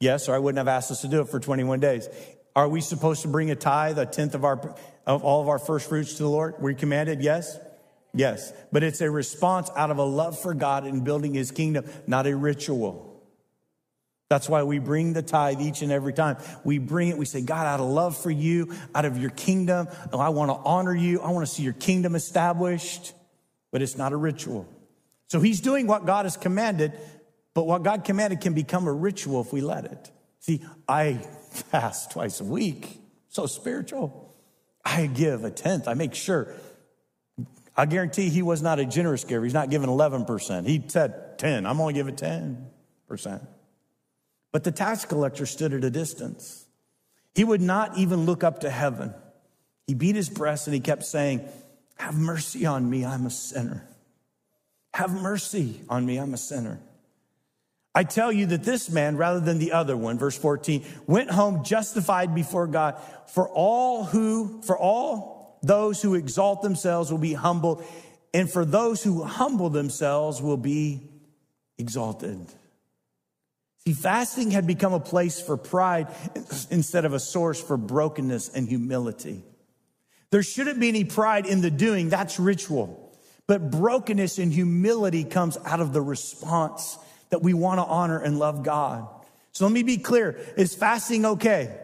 Yes, 0.00 0.28
or 0.28 0.34
I 0.34 0.38
wouldn't 0.38 0.58
have 0.58 0.68
asked 0.68 0.90
us 0.90 1.02
to 1.02 1.08
do 1.08 1.20
it 1.20 1.28
for 1.28 1.38
21 1.38 1.78
days. 1.78 2.08
Are 2.56 2.68
we 2.68 2.80
supposed 2.80 3.22
to 3.22 3.28
bring 3.28 3.52
a 3.52 3.54
tithe, 3.54 3.98
a 3.98 4.06
tenth 4.06 4.34
of 4.34 4.44
our 4.44 4.74
of 5.06 5.24
all 5.24 5.40
of 5.40 5.48
our 5.48 5.58
first 5.58 5.88
fruits 5.88 6.14
to 6.14 6.24
the 6.24 6.28
Lord? 6.28 6.54
We're 6.58 6.74
commanded, 6.74 7.22
yes? 7.22 7.56
Yes. 8.14 8.52
But 8.70 8.82
it's 8.82 9.00
a 9.00 9.10
response 9.10 9.70
out 9.76 9.90
of 9.90 9.98
a 9.98 10.04
love 10.04 10.38
for 10.38 10.54
God 10.54 10.84
and 10.84 11.04
building 11.04 11.34
his 11.34 11.50
kingdom, 11.50 11.86
not 12.06 12.26
a 12.26 12.36
ritual. 12.36 13.08
That's 14.28 14.48
why 14.48 14.62
we 14.62 14.78
bring 14.78 15.12
the 15.12 15.22
tithe 15.22 15.60
each 15.60 15.82
and 15.82 15.92
every 15.92 16.14
time. 16.14 16.38
We 16.64 16.78
bring 16.78 17.08
it, 17.08 17.18
we 17.18 17.26
say, 17.26 17.42
God, 17.42 17.66
out 17.66 17.80
of 17.80 17.88
love 17.90 18.16
for 18.16 18.30
you, 18.30 18.72
out 18.94 19.04
of 19.04 19.18
your 19.18 19.28
kingdom, 19.28 19.88
oh, 20.10 20.18
I 20.18 20.30
want 20.30 20.50
to 20.50 20.54
honor 20.54 20.94
you. 20.94 21.20
I 21.20 21.30
want 21.32 21.46
to 21.46 21.52
see 21.52 21.62
your 21.62 21.74
kingdom 21.74 22.14
established. 22.14 23.12
But 23.70 23.82
it's 23.82 23.96
not 23.98 24.12
a 24.12 24.16
ritual. 24.16 24.66
So 25.28 25.40
he's 25.40 25.60
doing 25.60 25.86
what 25.86 26.06
God 26.06 26.24
has 26.24 26.36
commanded, 26.36 26.92
but 27.54 27.66
what 27.66 27.82
God 27.82 28.04
commanded 28.04 28.40
can 28.40 28.54
become 28.54 28.86
a 28.86 28.92
ritual 28.92 29.42
if 29.42 29.52
we 29.52 29.60
let 29.60 29.84
it. 29.84 30.10
See, 30.40 30.64
I 30.88 31.14
fast 31.50 32.12
twice 32.12 32.40
a 32.40 32.44
week, 32.44 33.00
so 33.28 33.46
spiritual. 33.46 34.34
I 34.84 35.06
give 35.06 35.44
a 35.44 35.50
tenth. 35.50 35.88
I 35.88 35.94
make 35.94 36.14
sure 36.14 36.54
I 37.76 37.86
guarantee 37.86 38.28
he 38.28 38.42
was 38.42 38.60
not 38.60 38.78
a 38.78 38.84
generous 38.84 39.24
giver. 39.24 39.44
He's 39.44 39.54
not 39.54 39.70
giving 39.70 39.88
11%. 39.88 40.66
He 40.66 40.82
said 40.86 41.38
10. 41.38 41.66
I'm 41.66 41.80
only 41.80 41.94
giving 41.94 42.16
10%. 42.16 43.46
But 44.52 44.64
the 44.64 44.72
tax 44.72 45.04
collector 45.06 45.46
stood 45.46 45.72
at 45.72 45.82
a 45.82 45.90
distance. 45.90 46.66
He 47.34 47.44
would 47.44 47.62
not 47.62 47.96
even 47.96 48.26
look 48.26 48.44
up 48.44 48.60
to 48.60 48.70
heaven. 48.70 49.14
He 49.86 49.94
beat 49.94 50.16
his 50.16 50.28
breast 50.28 50.66
and 50.66 50.74
he 50.74 50.80
kept 50.80 51.04
saying, 51.04 51.48
Have 51.96 52.18
mercy 52.18 52.66
on 52.66 52.88
me, 52.88 53.04
I'm 53.06 53.24
a 53.24 53.30
sinner. 53.30 53.88
Have 54.92 55.12
mercy 55.12 55.80
on 55.88 56.04
me, 56.04 56.18
I'm 56.18 56.34
a 56.34 56.38
sinner. 56.38 56.78
I 57.94 58.04
tell 58.04 58.32
you 58.32 58.46
that 58.46 58.64
this 58.64 58.90
man, 58.90 59.16
rather 59.16 59.40
than 59.40 59.58
the 59.58 59.72
other 59.72 59.96
one, 59.96 60.18
verse 60.18 60.36
14, 60.36 60.84
went 61.06 61.30
home 61.30 61.62
justified 61.62 62.34
before 62.34 62.66
God. 62.66 62.98
For 63.28 63.48
all 63.48 64.04
who, 64.04 64.62
for 64.62 64.78
all 64.78 65.31
those 65.62 66.02
who 66.02 66.14
exalt 66.14 66.62
themselves 66.62 67.10
will 67.10 67.18
be 67.18 67.34
humbled, 67.34 67.84
and 68.34 68.50
for 68.50 68.64
those 68.64 69.02
who 69.02 69.22
humble 69.22 69.70
themselves 69.70 70.42
will 70.42 70.56
be 70.56 71.02
exalted. 71.78 72.46
See, 73.84 73.92
fasting 73.92 74.52
had 74.52 74.66
become 74.66 74.92
a 74.92 75.00
place 75.00 75.40
for 75.40 75.56
pride 75.56 76.08
instead 76.70 77.04
of 77.04 77.14
a 77.14 77.20
source 77.20 77.60
for 77.60 77.76
brokenness 77.76 78.48
and 78.50 78.68
humility. 78.68 79.42
There 80.30 80.42
shouldn't 80.42 80.80
be 80.80 80.88
any 80.88 81.04
pride 81.04 81.46
in 81.46 81.60
the 81.60 81.70
doing, 81.70 82.08
that's 82.08 82.38
ritual. 82.38 82.98
But 83.48 83.70
brokenness 83.70 84.38
and 84.38 84.52
humility 84.52 85.24
comes 85.24 85.58
out 85.64 85.80
of 85.80 85.92
the 85.92 86.00
response 86.00 86.96
that 87.30 87.42
we 87.42 87.54
want 87.54 87.80
to 87.80 87.84
honor 87.84 88.18
and 88.18 88.38
love 88.38 88.62
God. 88.62 89.06
So 89.50 89.64
let 89.66 89.72
me 89.72 89.82
be 89.82 89.98
clear. 89.98 90.38
Is 90.56 90.74
fasting 90.74 91.26
okay? 91.26 91.76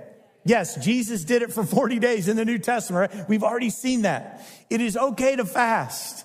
Yes, 0.48 0.82
Jesus 0.82 1.24
did 1.24 1.42
it 1.42 1.52
for 1.52 1.62
40 1.62 1.98
days 1.98 2.26
in 2.26 2.38
the 2.38 2.44
New 2.46 2.56
Testament, 2.56 3.12
right? 3.12 3.28
We've 3.28 3.42
already 3.42 3.68
seen 3.68 4.02
that. 4.02 4.40
It 4.70 4.80
is 4.80 4.96
okay 4.96 5.36
to 5.36 5.44
fast. 5.44 6.24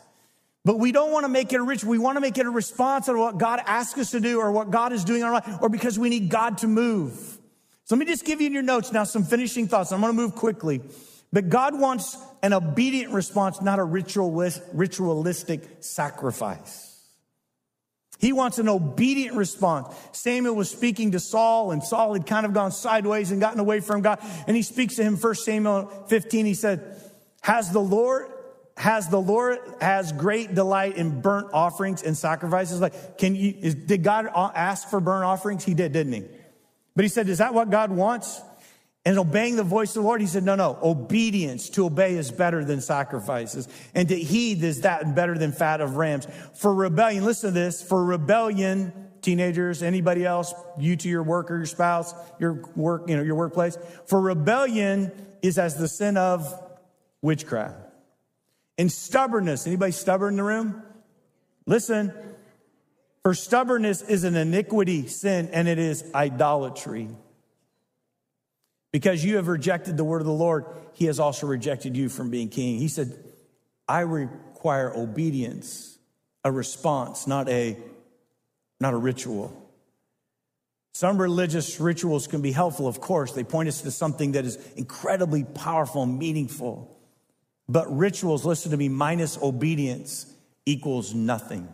But 0.63 0.79
we 0.79 0.93
don't 0.93 1.11
want 1.11 1.25
to 1.25 1.29
make 1.29 1.51
it 1.51 1.57
a 1.57 1.61
ritual. 1.61 1.91
We 1.91 1.99
want 1.99 2.15
to 2.15 2.21
make 2.21 2.37
it 2.37 2.45
a 2.45 2.49
response 2.49 3.07
to 3.07 3.17
what 3.17 3.37
God 3.37 3.59
asks 3.65 3.99
us 3.99 4.11
to 4.11 4.21
do 4.21 4.39
or 4.39 4.49
what 4.53 4.71
God 4.71 4.93
is 4.93 5.03
doing 5.03 5.19
in 5.19 5.25
our 5.25 5.33
life 5.33 5.57
or 5.61 5.67
because 5.67 5.99
we 5.99 6.07
need 6.07 6.29
God 6.29 6.59
to 6.59 6.67
move. 6.67 7.37
So 7.83 7.95
let 7.95 7.99
me 7.99 8.05
just 8.05 8.23
give 8.23 8.39
you 8.39 8.47
in 8.47 8.53
your 8.53 8.63
notes 8.63 8.93
now 8.93 9.03
some 9.03 9.25
finishing 9.25 9.67
thoughts. 9.67 9.91
I'm 9.91 9.99
going 9.99 10.15
to 10.15 10.21
move 10.21 10.35
quickly. 10.35 10.79
But 11.33 11.49
God 11.49 11.77
wants 11.77 12.15
an 12.41 12.53
obedient 12.53 13.11
response, 13.11 13.61
not 13.61 13.77
a 13.77 13.83
ritualistic 13.83 15.69
sacrifice. 15.81 16.82
He 18.23 18.31
wants 18.31 18.57
an 18.57 18.69
obedient 18.69 19.35
response. 19.35 19.93
Samuel 20.13 20.55
was 20.55 20.69
speaking 20.69 21.11
to 21.11 21.19
Saul, 21.19 21.71
and 21.71 21.83
Saul 21.83 22.13
had 22.13 22.25
kind 22.25 22.45
of 22.45 22.53
gone 22.53 22.71
sideways 22.71 23.31
and 23.31 23.41
gotten 23.41 23.59
away 23.59 23.81
from 23.81 24.01
God. 24.01 24.19
And 24.47 24.55
he 24.55 24.63
speaks 24.63 24.95
to 24.95 25.03
him, 25.03 25.17
1 25.17 25.35
Samuel 25.35 25.87
15. 26.07 26.45
He 26.45 26.53
said, 26.53 27.01
Has 27.41 27.73
the 27.73 27.81
Lord 27.81 28.27
has 28.77 29.09
the 29.09 29.19
Lord 29.19 29.59
has 29.81 30.13
great 30.13 30.55
delight 30.55 30.95
in 30.95 31.19
burnt 31.19 31.49
offerings 31.51 32.01
and 32.01 32.17
sacrifices. 32.17 32.79
Like, 32.79 33.17
can 33.17 33.35
you, 33.35 33.55
is, 33.59 33.75
did 33.75 34.03
God 34.03 34.29
ask 34.33 34.89
for 34.89 35.01
burnt 35.01 35.25
offerings? 35.25 35.65
He 35.65 35.73
did, 35.73 35.91
didn't 35.91 36.13
he? 36.13 36.23
But 36.95 37.03
he 37.03 37.09
said, 37.09 37.27
is 37.27 37.39
that 37.39 37.53
what 37.53 37.69
God 37.69 37.91
wants? 37.91 38.41
And 39.05 39.19
obeying 39.19 39.57
the 39.57 39.63
voice 39.63 39.89
of 39.89 40.03
the 40.03 40.07
Lord, 40.07 40.21
he 40.21 40.27
said, 40.27 40.43
no, 40.43 40.55
no, 40.55 40.79
obedience 40.81 41.69
to 41.71 41.85
obey 41.85 42.15
is 42.15 42.31
better 42.31 42.63
than 42.63 42.79
sacrifices. 42.79 43.67
And 43.93 44.07
to 44.07 44.15
heed 44.15 44.63
is 44.63 44.81
that 44.81 45.03
and 45.03 45.13
better 45.13 45.37
than 45.37 45.51
fat 45.51 45.81
of 45.81 45.97
rams. 45.97 46.25
For 46.53 46.73
rebellion, 46.73 47.25
listen 47.25 47.49
to 47.49 47.53
this, 47.53 47.83
for 47.83 48.03
rebellion, 48.03 48.93
teenagers, 49.21 49.83
anybody 49.83 50.25
else, 50.25 50.53
you 50.79 50.95
to 50.95 51.09
your 51.09 51.23
work 51.23 51.51
or 51.51 51.57
your 51.57 51.65
spouse, 51.65 52.13
your 52.39 52.63
work, 52.77 53.09
you 53.09 53.17
know, 53.17 53.23
your 53.23 53.35
workplace, 53.35 53.77
for 54.05 54.21
rebellion 54.21 55.11
is 55.41 55.57
as 55.57 55.75
the 55.75 55.89
sin 55.89 56.15
of 56.15 56.47
witchcraft. 57.21 57.75
And 58.77 58.89
stubbornness, 58.89 59.67
anybody 59.67 59.91
stubborn 59.91 60.33
in 60.33 60.37
the 60.37 60.43
room? 60.43 60.81
Listen, 61.65 62.13
for 63.21 63.33
stubbornness 63.33 64.01
is 64.01 64.23
an 64.23 64.35
iniquity 64.35 65.07
sin 65.07 65.49
and 65.51 65.67
it 65.67 65.77
is 65.77 66.03
idolatry. 66.15 67.09
Because 68.93 69.25
you 69.25 69.37
have 69.37 69.47
rejected 69.47 69.97
the 69.97 70.03
word 70.03 70.21
of 70.21 70.27
the 70.27 70.31
Lord, 70.31 70.65
he 70.93 71.05
has 71.05 71.19
also 71.19 71.47
rejected 71.47 71.97
you 71.97 72.07
from 72.07 72.29
being 72.29 72.47
king. 72.47 72.77
He 72.77 72.87
said, 72.87 73.11
I 73.87 74.01
require 74.01 74.95
obedience, 74.95 75.97
a 76.43 76.51
response, 76.51 77.25
not 77.25 77.49
a, 77.49 77.75
not 78.79 78.93
a 78.93 78.97
ritual. 78.97 79.59
Some 80.93 81.17
religious 81.17 81.79
rituals 81.79 82.27
can 82.27 82.43
be 82.43 82.51
helpful, 82.51 82.87
of 82.87 83.01
course. 83.01 83.31
They 83.31 83.43
point 83.43 83.67
us 83.67 83.81
to 83.81 83.89
something 83.89 84.33
that 84.33 84.45
is 84.45 84.57
incredibly 84.75 85.43
powerful 85.43 86.03
and 86.03 86.19
meaningful. 86.19 86.95
But 87.67 87.91
rituals, 87.91 88.45
listen 88.45 88.69
to 88.71 88.77
me, 88.77 88.89
minus 88.89 89.39
obedience 89.41 90.31
equals 90.67 91.15
nothing. 91.15 91.67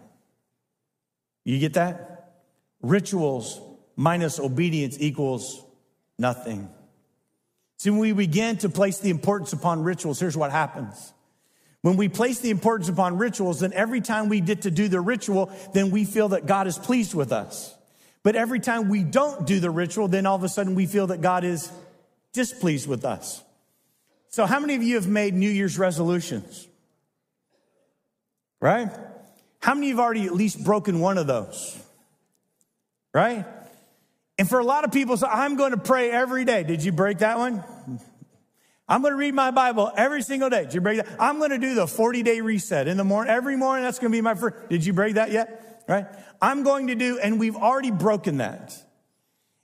You 1.44 1.60
get 1.60 1.74
that? 1.74 2.38
Rituals 2.82 3.60
minus 3.98 4.40
obedience 4.40 4.96
equals 5.02 5.66
nothing. 6.18 6.70
See, 7.80 7.90
when 7.90 8.00
we 8.00 8.12
begin 8.12 8.58
to 8.58 8.70
place 8.70 8.98
the 8.98 9.10
importance 9.10 9.54
upon 9.54 9.84
rituals, 9.84 10.20
here's 10.20 10.36
what 10.36 10.52
happens. 10.52 11.14
When 11.82 11.96
we 11.96 12.10
place 12.10 12.40
the 12.40 12.50
importance 12.50 12.90
upon 12.90 13.18
rituals, 13.18 13.62
then 13.62 13.72
every 13.72 14.02
time 14.02 14.28
we 14.28 14.42
get 14.42 14.64
to 14.64 14.72
do 14.72 14.90
the 14.90 15.00
ritual, 15.00 15.50
then 15.74 15.90
we 15.90 16.04
feel 16.04 16.30
that 16.30 16.46
God 16.46 16.68
is 16.68 16.78
pleased 16.78 17.14
with 17.14 17.32
us. 17.32 17.74
But 18.22 18.36
every 18.36 18.60
time 18.60 18.90
we 18.90 19.04
don't 19.04 19.48
do 19.48 19.62
the 19.62 19.72
ritual, 19.72 20.10
then 20.10 20.26
all 20.26 20.36
of 20.36 20.44
a 20.44 20.50
sudden 20.50 20.76
we 20.76 20.88
feel 20.88 21.08
that 21.08 21.22
God 21.22 21.46
is 21.46 21.72
displeased 22.34 22.86
with 22.86 23.06
us. 23.06 23.42
So, 24.28 24.46
how 24.46 24.60
many 24.60 24.76
of 24.76 24.84
you 24.84 24.96
have 24.96 25.08
made 25.08 25.34
New 25.34 25.50
Year's 25.50 25.80
resolutions? 25.80 26.68
Right? 28.60 28.90
How 29.62 29.74
many 29.74 29.88
of 29.88 29.92
you 29.92 29.96
have 29.96 30.04
already 30.04 30.26
at 30.26 30.34
least 30.36 30.62
broken 30.62 31.00
one 31.00 31.18
of 31.18 31.28
those? 31.28 31.82
Right? 33.14 33.46
And 34.40 34.50
for 34.50 34.58
a 34.58 34.64
lot 34.64 34.86
of 34.86 34.94
people, 34.94 35.18
so 35.18 35.28
I'm 35.28 35.58
going 35.58 35.72
to 35.72 35.78
pray 35.78 36.10
every 36.10 36.46
day. 36.46 36.64
Did 36.64 36.82
you 36.82 36.94
break 36.94 37.18
that 37.18 37.38
one? 37.38 37.62
I'm 38.88 39.02
going 39.02 39.12
to 39.12 39.18
read 39.18 39.34
my 39.34 39.52
Bible 39.52 39.92
every 39.96 40.22
single 40.22 40.50
day. 40.50 40.64
Did 40.64 40.74
you 40.76 40.82
break 40.82 40.98
that? 40.98 41.08
I'm 41.20 41.40
going 41.40 41.52
to 41.52 41.58
do 41.58 41.76
the 41.76 41.86
40 41.86 42.24
day 42.24 42.40
reset 42.40 42.88
in 42.88 42.96
the 42.96 43.04
morning. 43.04 43.32
Every 43.32 43.58
morning, 43.58 43.84
that's 43.84 44.00
going 44.00 44.14
to 44.14 44.18
be 44.18 44.22
my 44.22 44.36
first. 44.36 44.70
Did 44.70 44.86
you 44.86 44.94
break 44.94 45.16
that 45.16 45.32
yet? 45.32 45.84
Right? 45.90 46.08
I'm 46.42 46.64
going 46.64 46.88
to 46.88 46.96
do, 46.96 47.20
and 47.20 47.38
we've 47.38 47.58
already 47.58 47.92
broken 47.92 48.38
that. 48.38 48.74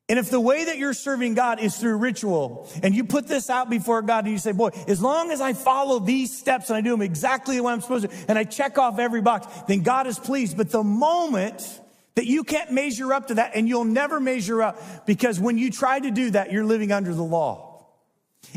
And 0.09 0.19
if 0.19 0.29
the 0.29 0.41
way 0.41 0.65
that 0.65 0.77
you're 0.77 0.93
serving 0.93 1.35
God 1.35 1.61
is 1.61 1.77
through 1.77 1.95
ritual, 1.95 2.69
and 2.83 2.93
you 2.93 3.05
put 3.05 3.27
this 3.27 3.49
out 3.49 3.69
before 3.69 4.01
God 4.01 4.25
and 4.25 4.33
you 4.33 4.37
say, 4.37 4.51
boy, 4.51 4.71
as 4.89 5.01
long 5.01 5.31
as 5.31 5.39
I 5.39 5.53
follow 5.53 5.99
these 5.99 6.37
steps 6.37 6.69
and 6.69 6.75
I 6.75 6.81
do 6.81 6.91
them 6.91 7.01
exactly 7.01 7.55
the 7.55 7.63
way 7.63 7.71
I'm 7.71 7.81
supposed 7.81 8.09
to, 8.09 8.15
and 8.27 8.37
I 8.37 8.43
check 8.43 8.77
off 8.77 8.99
every 8.99 9.21
box, 9.21 9.47
then 9.69 9.83
God 9.83 10.05
is 10.05 10.19
pleased. 10.19 10.57
But 10.57 10.69
the 10.69 10.83
moment 10.83 11.81
that 12.15 12.25
you 12.25 12.43
can't 12.43 12.71
measure 12.71 13.13
up 13.13 13.27
to 13.27 13.35
that, 13.35 13.51
and 13.55 13.67
you'll 13.67 13.85
never 13.85 14.19
measure 14.19 14.61
up, 14.61 15.05
because 15.05 15.39
when 15.39 15.57
you 15.57 15.69
try 15.71 15.99
to 15.99 16.11
do 16.11 16.31
that, 16.31 16.51
you're 16.51 16.65
living 16.65 16.91
under 16.91 17.13
the 17.13 17.23
law. 17.23 17.85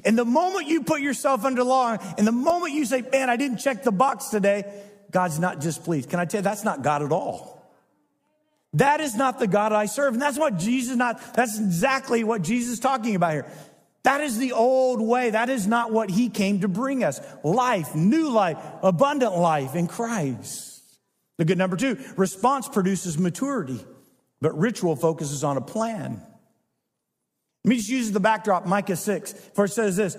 And 0.05 0.17
the 0.17 0.25
moment 0.25 0.69
you 0.69 0.83
put 0.83 1.01
yourself 1.01 1.45
under 1.45 1.65
law, 1.65 1.97
and 2.17 2.27
the 2.27 2.33
moment 2.33 2.75
you 2.75 2.85
say, 2.85 3.03
man, 3.03 3.31
I 3.31 3.37
didn't 3.37 3.59
check 3.59 3.83
the 3.83 3.93
box 3.93 4.29
today, 4.29 4.65
God's 5.11 5.39
not 5.39 5.61
displeased. 5.61 6.11
Can 6.11 6.21
I 6.21 6.25
tell 6.25 6.41
you, 6.41 6.43
that's 6.43 6.65
not 6.65 6.83
God 6.83 7.03
at 7.03 7.11
all. 7.11 7.59
That 8.75 9.01
is 9.01 9.17
not 9.17 9.39
the 9.39 9.47
God 9.47 9.73
I 9.73 9.87
serve. 9.87 10.13
And 10.13 10.23
that's 10.23 10.39
what 10.39 10.59
Jesus 10.59 10.95
not, 10.95 11.35
that's 11.35 11.59
exactly 11.59 12.23
what 12.23 12.43
Jesus 12.43 12.75
is 12.75 12.81
talking 12.81 13.15
about 13.15 13.33
here. 13.33 13.47
That 14.03 14.21
is 14.21 14.39
the 14.39 14.53
old 14.53 15.01
way. 15.01 15.31
That 15.31 15.49
is 15.49 15.67
not 15.67 15.91
what 15.91 16.11
he 16.11 16.29
came 16.29 16.61
to 16.61 16.69
bring 16.69 17.03
us. 17.03 17.21
Life, 17.43 17.95
new 17.95 18.29
life, 18.29 18.59
abundant 18.83 19.37
life 19.37 19.75
in 19.75 19.87
Christ. 19.87 20.67
The 21.39 21.45
good 21.45 21.59
number 21.59 21.77
two, 21.77 21.99
response 22.17 22.69
produces 22.69 23.19
maturity, 23.19 23.85
but 24.41 24.59
ritual 24.59 24.97
focuses 24.97 25.45
on 25.45 25.57
a 25.57 25.61
plan. 25.61 26.21
Let 27.65 27.69
me 27.69 27.77
just 27.77 27.89
use 27.89 28.11
the 28.11 28.21
backdrop, 28.21 28.67
Micah 28.67 28.97
6, 28.97 29.33
for 29.55 29.65
it 29.65 29.71
says 29.71 29.97
this, 29.97 30.17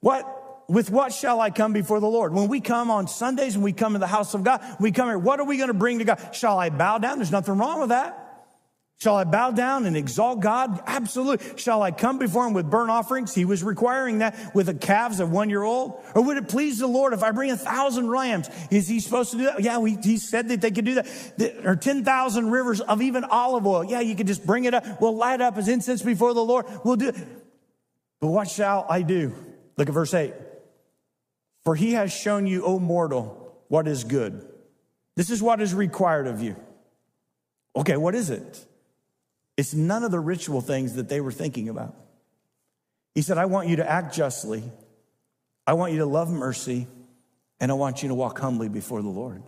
what 0.00 0.32
with 0.68 0.90
what 0.90 1.12
shall 1.12 1.40
I 1.40 1.50
come 1.50 1.72
before 1.72 2.00
the 2.00 2.08
Lord? 2.08 2.32
When 2.32 2.48
we 2.48 2.60
come 2.60 2.90
on 2.90 3.06
Sundays 3.06 3.54
and 3.54 3.62
we 3.62 3.72
come 3.72 3.92
to 3.92 4.00
the 4.00 4.06
house 4.06 4.34
of 4.34 4.42
God, 4.42 4.60
we 4.80 4.90
come 4.90 5.08
here, 5.08 5.18
what 5.18 5.38
are 5.38 5.44
we 5.44 5.56
going 5.58 5.68
to 5.68 5.74
bring 5.74 6.00
to 6.00 6.04
God? 6.04 6.34
Shall 6.34 6.58
I 6.58 6.70
bow 6.70 6.98
down? 6.98 7.18
There's 7.18 7.30
nothing 7.30 7.56
wrong 7.56 7.80
with 7.80 7.90
that. 7.90 8.25
Shall 8.98 9.16
I 9.16 9.24
bow 9.24 9.50
down 9.50 9.84
and 9.84 9.94
exalt 9.94 10.40
God? 10.40 10.82
Absolutely. 10.86 11.58
Shall 11.58 11.82
I 11.82 11.90
come 11.90 12.18
before 12.18 12.46
him 12.46 12.54
with 12.54 12.70
burnt 12.70 12.90
offerings? 12.90 13.34
He 13.34 13.44
was 13.44 13.62
requiring 13.62 14.18
that 14.18 14.54
with 14.54 14.66
the 14.66 14.74
calves 14.74 15.20
of 15.20 15.30
one 15.30 15.50
year 15.50 15.62
old. 15.62 16.02
Or 16.14 16.22
would 16.22 16.38
it 16.38 16.48
please 16.48 16.78
the 16.78 16.86
Lord 16.86 17.12
if 17.12 17.22
I 17.22 17.30
bring 17.30 17.50
a 17.50 17.58
thousand 17.58 18.08
lambs? 18.08 18.48
Is 18.70 18.88
he 18.88 19.00
supposed 19.00 19.32
to 19.32 19.36
do 19.36 19.44
that? 19.44 19.60
Yeah, 19.60 19.78
we, 19.78 19.98
he 20.02 20.16
said 20.16 20.48
that 20.48 20.62
they 20.62 20.70
could 20.70 20.86
do 20.86 20.94
that. 20.94 21.66
Or 21.66 21.76
10,000 21.76 22.50
rivers 22.50 22.80
of 22.80 23.02
even 23.02 23.24
olive 23.24 23.66
oil. 23.66 23.84
Yeah, 23.84 24.00
you 24.00 24.16
could 24.16 24.26
just 24.26 24.46
bring 24.46 24.64
it 24.64 24.72
up. 24.72 24.98
We'll 24.98 25.16
light 25.16 25.42
up 25.42 25.58
as 25.58 25.68
incense 25.68 26.00
before 26.00 26.32
the 26.32 26.44
Lord. 26.44 26.64
We'll 26.82 26.96
do 26.96 27.08
it. 27.08 27.16
But 28.20 28.28
what 28.28 28.48
shall 28.48 28.86
I 28.88 29.02
do? 29.02 29.34
Look 29.76 29.88
at 29.88 29.94
verse 29.94 30.14
8. 30.14 30.32
For 31.66 31.74
he 31.74 31.92
has 31.92 32.14
shown 32.14 32.46
you, 32.46 32.64
O 32.64 32.78
mortal, 32.78 33.60
what 33.68 33.86
is 33.88 34.04
good. 34.04 34.48
This 35.16 35.28
is 35.28 35.42
what 35.42 35.60
is 35.60 35.74
required 35.74 36.28
of 36.28 36.40
you. 36.40 36.56
Okay, 37.74 37.98
what 37.98 38.14
is 38.14 38.30
it? 38.30 38.66
It's 39.56 39.74
none 39.74 40.04
of 40.04 40.10
the 40.10 40.20
ritual 40.20 40.60
things 40.60 40.94
that 40.94 41.08
they 41.08 41.20
were 41.20 41.32
thinking 41.32 41.68
about. 41.68 41.94
He 43.14 43.22
said, 43.22 43.38
I 43.38 43.46
want 43.46 43.68
you 43.68 43.76
to 43.76 43.90
act 43.90 44.14
justly. 44.14 44.62
I 45.66 45.72
want 45.72 45.92
you 45.92 45.98
to 45.98 46.06
love 46.06 46.30
mercy. 46.30 46.86
And 47.58 47.70
I 47.70 47.74
want 47.74 48.02
you 48.02 48.10
to 48.10 48.14
walk 48.14 48.38
humbly 48.38 48.68
before 48.68 49.00
the 49.00 49.08
Lord. 49.08 49.42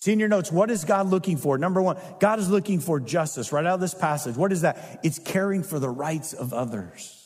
See 0.00 0.12
in 0.12 0.18
your 0.20 0.28
notes, 0.28 0.52
what 0.52 0.70
is 0.70 0.84
God 0.84 1.06
looking 1.06 1.38
for? 1.38 1.56
Number 1.56 1.80
one, 1.80 1.96
God 2.20 2.38
is 2.38 2.50
looking 2.50 2.80
for 2.80 3.00
justice 3.00 3.52
right 3.52 3.64
out 3.64 3.76
of 3.76 3.80
this 3.80 3.94
passage. 3.94 4.36
What 4.36 4.52
is 4.52 4.60
that? 4.60 5.00
It's 5.02 5.18
caring 5.18 5.62
for 5.62 5.78
the 5.78 5.88
rights 5.88 6.34
of 6.34 6.52
others. 6.52 7.24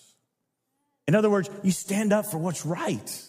In 1.09 1.17
other 1.17 1.29
words, 1.29 1.51
you 1.65 1.73
stand 1.73 2.13
up 2.13 2.27
for 2.27 2.39
what's 2.39 2.65
right. 2.65 3.28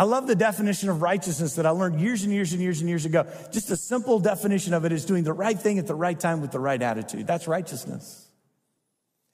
I 0.00 0.04
love 0.04 0.26
the 0.26 0.34
definition 0.34 0.88
of 0.88 1.02
righteousness 1.02 1.56
that 1.56 1.66
I 1.66 1.70
learned 1.70 2.00
years 2.00 2.22
and 2.22 2.32
years 2.32 2.54
and 2.54 2.62
years 2.62 2.80
and 2.80 2.88
years 2.88 3.04
ago. 3.04 3.26
Just 3.52 3.70
a 3.70 3.76
simple 3.76 4.18
definition 4.18 4.72
of 4.72 4.86
it 4.86 4.92
is 4.92 5.04
doing 5.04 5.24
the 5.24 5.34
right 5.34 5.60
thing 5.60 5.78
at 5.78 5.86
the 5.86 5.94
right 5.94 6.18
time 6.18 6.40
with 6.40 6.52
the 6.52 6.58
right 6.58 6.80
attitude. 6.80 7.26
That's 7.26 7.46
righteousness. 7.46 8.26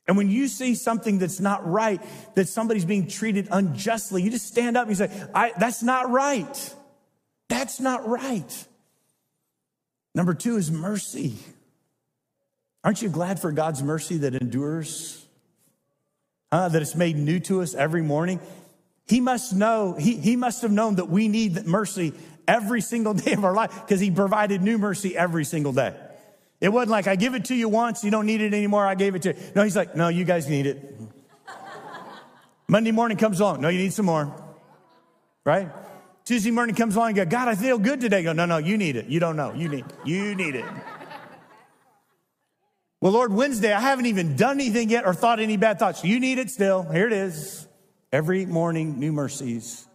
And 0.08 0.16
when 0.16 0.28
you 0.28 0.48
see 0.48 0.74
something 0.74 1.20
that's 1.20 1.38
not 1.38 1.64
right, 1.70 2.02
that 2.34 2.48
somebody's 2.48 2.84
being 2.84 3.06
treated 3.06 3.46
unjustly, 3.52 4.22
you 4.22 4.30
just 4.30 4.48
stand 4.48 4.76
up 4.76 4.88
and 4.88 4.98
you 4.98 5.06
say, 5.06 5.28
That's 5.56 5.84
not 5.84 6.10
right. 6.10 6.74
That's 7.48 7.78
not 7.78 8.08
right. 8.08 8.66
Number 10.16 10.34
two 10.34 10.56
is 10.56 10.72
mercy. 10.72 11.36
Aren't 12.82 13.02
you 13.02 13.08
glad 13.08 13.38
for 13.38 13.52
God's 13.52 13.84
mercy 13.84 14.16
that 14.16 14.34
endures? 14.34 15.24
Uh, 16.50 16.68
that 16.70 16.82
it's 16.82 16.96
made 16.96 17.14
new 17.14 17.38
to 17.38 17.62
us 17.62 17.72
every 17.72 18.02
morning? 18.02 18.40
He 19.06 19.20
must 19.20 19.54
know, 19.54 19.94
he, 19.94 20.16
he 20.16 20.36
must 20.36 20.62
have 20.62 20.72
known 20.72 20.96
that 20.96 21.08
we 21.08 21.28
need 21.28 21.64
mercy 21.66 22.12
every 22.46 22.80
single 22.80 23.14
day 23.14 23.32
of 23.32 23.44
our 23.44 23.54
life 23.54 23.72
because 23.82 24.00
he 24.00 24.10
provided 24.10 24.62
new 24.62 24.78
mercy 24.78 25.16
every 25.16 25.44
single 25.44 25.72
day. 25.72 25.94
It 26.60 26.70
wasn't 26.70 26.90
like, 26.90 27.06
I 27.06 27.16
give 27.16 27.34
it 27.34 27.46
to 27.46 27.54
you 27.54 27.68
once, 27.68 28.02
you 28.02 28.10
don't 28.10 28.26
need 28.26 28.40
it 28.40 28.54
anymore, 28.54 28.86
I 28.86 28.94
gave 28.94 29.14
it 29.14 29.22
to 29.22 29.34
you. 29.34 29.40
No, 29.54 29.62
he's 29.62 29.76
like, 29.76 29.94
no, 29.94 30.08
you 30.08 30.24
guys 30.24 30.48
need 30.48 30.66
it. 30.66 31.00
Monday 32.68 32.92
morning 32.92 33.18
comes 33.18 33.40
along, 33.40 33.60
no, 33.60 33.68
you 33.68 33.78
need 33.78 33.92
some 33.92 34.06
more. 34.06 34.34
Right? 35.44 35.70
Tuesday 36.24 36.50
morning 36.50 36.74
comes 36.74 36.96
along 36.96 37.10
and 37.10 37.16
go, 37.16 37.24
God, 37.24 37.46
I 37.46 37.54
feel 37.54 37.78
good 37.78 38.00
today. 38.00 38.24
Go, 38.24 38.32
no, 38.32 38.46
no, 38.46 38.56
you 38.56 38.76
need 38.76 38.96
it. 38.96 39.06
You 39.06 39.20
don't 39.20 39.36
know. 39.36 39.52
You 39.52 39.68
need, 39.68 39.84
you 40.04 40.34
need 40.34 40.56
it. 40.56 40.64
Well, 43.00 43.12
Lord, 43.12 43.32
Wednesday, 43.32 43.72
I 43.72 43.80
haven't 43.80 44.06
even 44.06 44.34
done 44.34 44.58
anything 44.58 44.90
yet 44.90 45.06
or 45.06 45.14
thought 45.14 45.38
any 45.38 45.56
bad 45.56 45.78
thoughts. 45.78 46.02
You 46.02 46.18
need 46.18 46.38
it 46.38 46.50
still. 46.50 46.82
Here 46.82 47.06
it 47.06 47.12
is. 47.12 47.65
Every 48.16 48.46
morning, 48.46 48.98
new 48.98 49.12
mercies. 49.12 49.86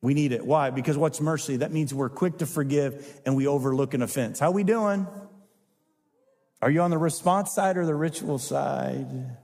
We 0.00 0.14
need 0.14 0.30
it. 0.30 0.46
Why? 0.46 0.70
Because 0.70 0.96
what's 0.96 1.20
mercy? 1.20 1.56
That 1.56 1.72
means 1.72 1.92
we're 1.92 2.08
quick 2.08 2.38
to 2.38 2.46
forgive 2.46 3.20
and 3.26 3.34
we 3.34 3.48
overlook 3.48 3.92
an 3.92 4.02
offense. 4.02 4.38
How 4.38 4.52
we 4.52 4.62
doing? 4.62 5.08
Are 6.62 6.70
you 6.70 6.82
on 6.82 6.90
the 6.90 6.96
response 6.96 7.50
side 7.50 7.76
or 7.76 7.84
the 7.84 7.94
ritual 7.96 8.38
side? 8.38 9.36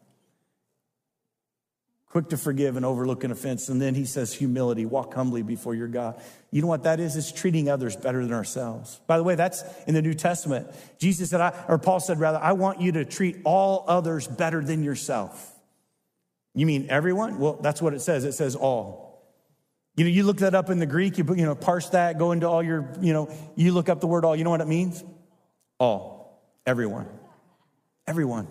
quick 2.08 2.30
to 2.30 2.36
forgive 2.38 2.76
and 2.76 2.86
overlook 2.86 3.24
an 3.24 3.30
offense. 3.30 3.68
And 3.68 3.82
then 3.82 3.94
he 3.94 4.06
says, 4.06 4.32
humility, 4.32 4.86
walk 4.86 5.12
humbly 5.12 5.42
before 5.42 5.74
your 5.74 5.88
God. 5.88 6.18
You 6.50 6.62
know 6.62 6.68
what 6.68 6.84
that 6.84 6.98
is? 6.98 7.14
It's 7.14 7.30
treating 7.30 7.68
others 7.68 7.94
better 7.94 8.22
than 8.22 8.32
ourselves. 8.32 9.00
By 9.06 9.18
the 9.18 9.22
way, 9.22 9.34
that's 9.34 9.62
in 9.86 9.92
the 9.92 10.00
New 10.00 10.14
Testament. 10.14 10.66
Jesus 10.98 11.28
said, 11.28 11.42
I, 11.42 11.64
or 11.68 11.76
Paul 11.76 12.00
said 12.00 12.18
rather, 12.18 12.38
I 12.38 12.52
want 12.52 12.80
you 12.80 12.92
to 12.92 13.04
treat 13.04 13.36
all 13.44 13.84
others 13.86 14.26
better 14.26 14.64
than 14.64 14.82
yourself. 14.82 15.55
You 16.56 16.64
mean 16.64 16.86
everyone? 16.88 17.38
Well, 17.38 17.58
that's 17.60 17.82
what 17.82 17.92
it 17.92 18.00
says. 18.00 18.24
It 18.24 18.32
says 18.32 18.56
all. 18.56 19.22
You 19.94 20.04
know, 20.04 20.10
you 20.10 20.24
look 20.24 20.38
that 20.38 20.54
up 20.54 20.70
in 20.70 20.78
the 20.78 20.86
Greek, 20.86 21.18
you, 21.18 21.24
you 21.36 21.44
know, 21.44 21.54
parse 21.54 21.90
that, 21.90 22.18
go 22.18 22.32
into 22.32 22.48
all 22.48 22.62
your, 22.62 22.90
you 23.00 23.12
know, 23.12 23.30
you 23.56 23.72
look 23.72 23.90
up 23.90 24.00
the 24.00 24.06
word 24.06 24.24
all. 24.24 24.34
You 24.34 24.42
know 24.42 24.50
what 24.50 24.62
it 24.62 24.66
means? 24.66 25.04
All. 25.78 26.42
Everyone. 26.66 27.06
Everyone. 28.06 28.48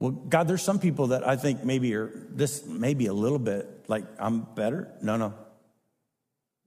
Well, 0.00 0.12
God, 0.12 0.48
there's 0.48 0.62
some 0.62 0.78
people 0.78 1.08
that 1.08 1.28
I 1.28 1.36
think 1.36 1.62
maybe 1.62 1.94
are 1.94 2.10
this 2.30 2.64
maybe 2.66 3.06
a 3.06 3.12
little 3.12 3.38
bit 3.38 3.84
like 3.86 4.04
I'm 4.18 4.40
better. 4.40 4.90
No, 5.02 5.18
no. 5.18 5.34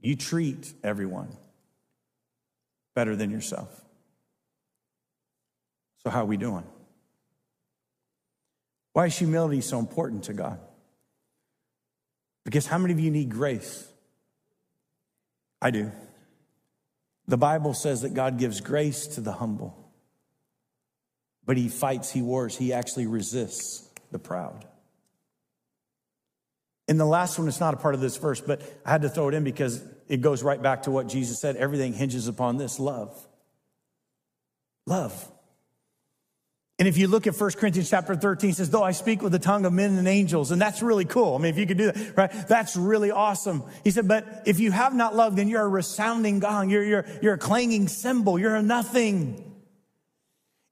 You 0.01 0.15
treat 0.15 0.71
everyone 0.83 1.35
better 2.93 3.15
than 3.15 3.31
yourself. 3.31 3.69
So, 6.03 6.11
how 6.11 6.21
are 6.21 6.25
we 6.25 6.37
doing? 6.37 6.63
Why 8.95 9.07
is 9.07 9.17
humility 9.17 9.59
so 9.59 9.77
important 9.77 10.23
to 10.25 10.33
God? 10.33 10.57
Because 12.45 12.65
how 12.65 12.77
many 12.77 12.93
of 12.93 12.99
you 12.99 13.11
need 13.11 13.29
grace? 13.29 13.85
I 15.61 15.69
do. 15.71 15.91
The 17.27 17.37
Bible 17.37 17.73
says 17.73 18.03
that 18.03 18.13
God 18.13 18.39
gives 18.39 18.61
grace 18.61 19.07
to 19.07 19.21
the 19.21 19.33
humble 19.33 19.85
but 21.45 21.57
he 21.57 21.69
fights, 21.69 22.11
he 22.11 22.21
wars, 22.21 22.57
he 22.57 22.73
actually 22.73 23.05
resists 23.05 23.87
the 24.11 24.19
proud. 24.19 24.65
And 26.87 26.99
the 26.99 27.05
last 27.05 27.39
one 27.39 27.47
is 27.47 27.59
not 27.59 27.73
a 27.73 27.77
part 27.77 27.95
of 27.95 28.01
this 28.01 28.17
verse, 28.17 28.41
but 28.41 28.61
I 28.85 28.91
had 28.91 29.03
to 29.03 29.09
throw 29.09 29.29
it 29.29 29.33
in 29.33 29.43
because 29.43 29.83
it 30.07 30.21
goes 30.21 30.43
right 30.43 30.61
back 30.61 30.83
to 30.83 30.91
what 30.91 31.07
Jesus 31.07 31.39
said. 31.39 31.55
Everything 31.55 31.93
hinges 31.93 32.27
upon 32.27 32.57
this 32.57 32.79
love. 32.79 33.27
Love. 34.85 35.31
And 36.77 36.89
if 36.89 36.97
you 36.97 37.07
look 37.07 37.25
at 37.25 37.39
1 37.39 37.51
Corinthians 37.51 37.89
chapter 37.89 38.15
13, 38.15 38.49
it 38.49 38.55
says, 38.57 38.69
though 38.69 38.83
I 38.83 38.91
speak 38.91 39.21
with 39.21 39.31
the 39.31 39.39
tongue 39.39 39.65
of 39.65 39.71
men 39.71 39.97
and 39.97 40.07
angels, 40.09 40.51
and 40.51 40.61
that's 40.61 40.81
really 40.81 41.05
cool. 41.05 41.35
I 41.35 41.37
mean, 41.37 41.45
if 41.49 41.57
you 41.57 41.65
could 41.65 41.77
do 41.77 41.91
that, 41.91 42.17
right? 42.17 42.47
That's 42.49 42.75
really 42.75 43.11
awesome. 43.11 43.63
He 43.85 43.91
said, 43.91 44.09
but 44.09 44.43
if 44.45 44.59
you 44.59 44.71
have 44.71 44.93
not 44.93 45.15
love, 45.15 45.37
then 45.37 45.47
you're 45.47 45.63
a 45.63 45.69
resounding 45.69 46.39
gong. 46.39 46.69
You're, 46.69 46.83
you're, 46.83 47.05
you're 47.21 47.33
a 47.35 47.37
clanging 47.37 47.87
cymbal. 47.87 48.37
You're 48.37 48.55
a 48.55 48.61
nothing. 48.61 49.53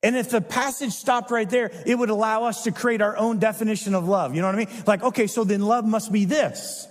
And 0.01 0.17
if 0.17 0.29
the 0.29 0.41
passage 0.41 0.91
stopped 0.91 1.31
right 1.31 1.49
there, 1.49 1.71
it 1.85 1.97
would 1.97 2.09
allow 2.09 2.43
us 2.43 2.65
to 2.65 2.73
create 2.73 3.01
our 3.01 3.15
own 3.15 3.39
definition 3.39 3.95
of 3.95 4.05
love. 4.05 4.35
You 4.35 4.41
know 4.41 4.47
what 4.47 4.55
I 4.55 4.65
mean? 4.65 4.83
Like, 4.85 5.03
okay, 5.03 5.27
so 5.27 5.45
then 5.45 5.61
love 5.61 5.85
must 5.85 6.11
be 6.11 6.25
this. 6.25 6.85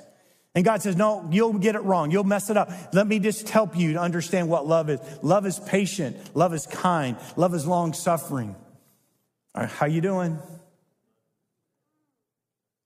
And 0.54 0.64
God 0.64 0.80
says, 0.80 0.96
no, 0.96 1.28
you'll 1.30 1.52
get 1.54 1.74
it 1.74 1.82
wrong. 1.82 2.10
You'll 2.10 2.24
mess 2.24 2.48
it 2.48 2.56
up. 2.56 2.70
Let 2.94 3.06
me 3.06 3.18
just 3.18 3.50
help 3.50 3.76
you 3.76 3.94
to 3.94 4.00
understand 4.00 4.48
what 4.48 4.66
love 4.66 4.88
is. 4.88 5.00
Love 5.22 5.44
is 5.44 5.58
patient. 5.58 6.16
Love 6.34 6.54
is 6.54 6.66
kind. 6.66 7.18
Love 7.36 7.54
is 7.54 7.66
long 7.66 7.92
suffering. 7.92 8.56
Right, 9.54 9.68
how 9.68 9.86
you 9.86 10.00
doing? 10.00 10.38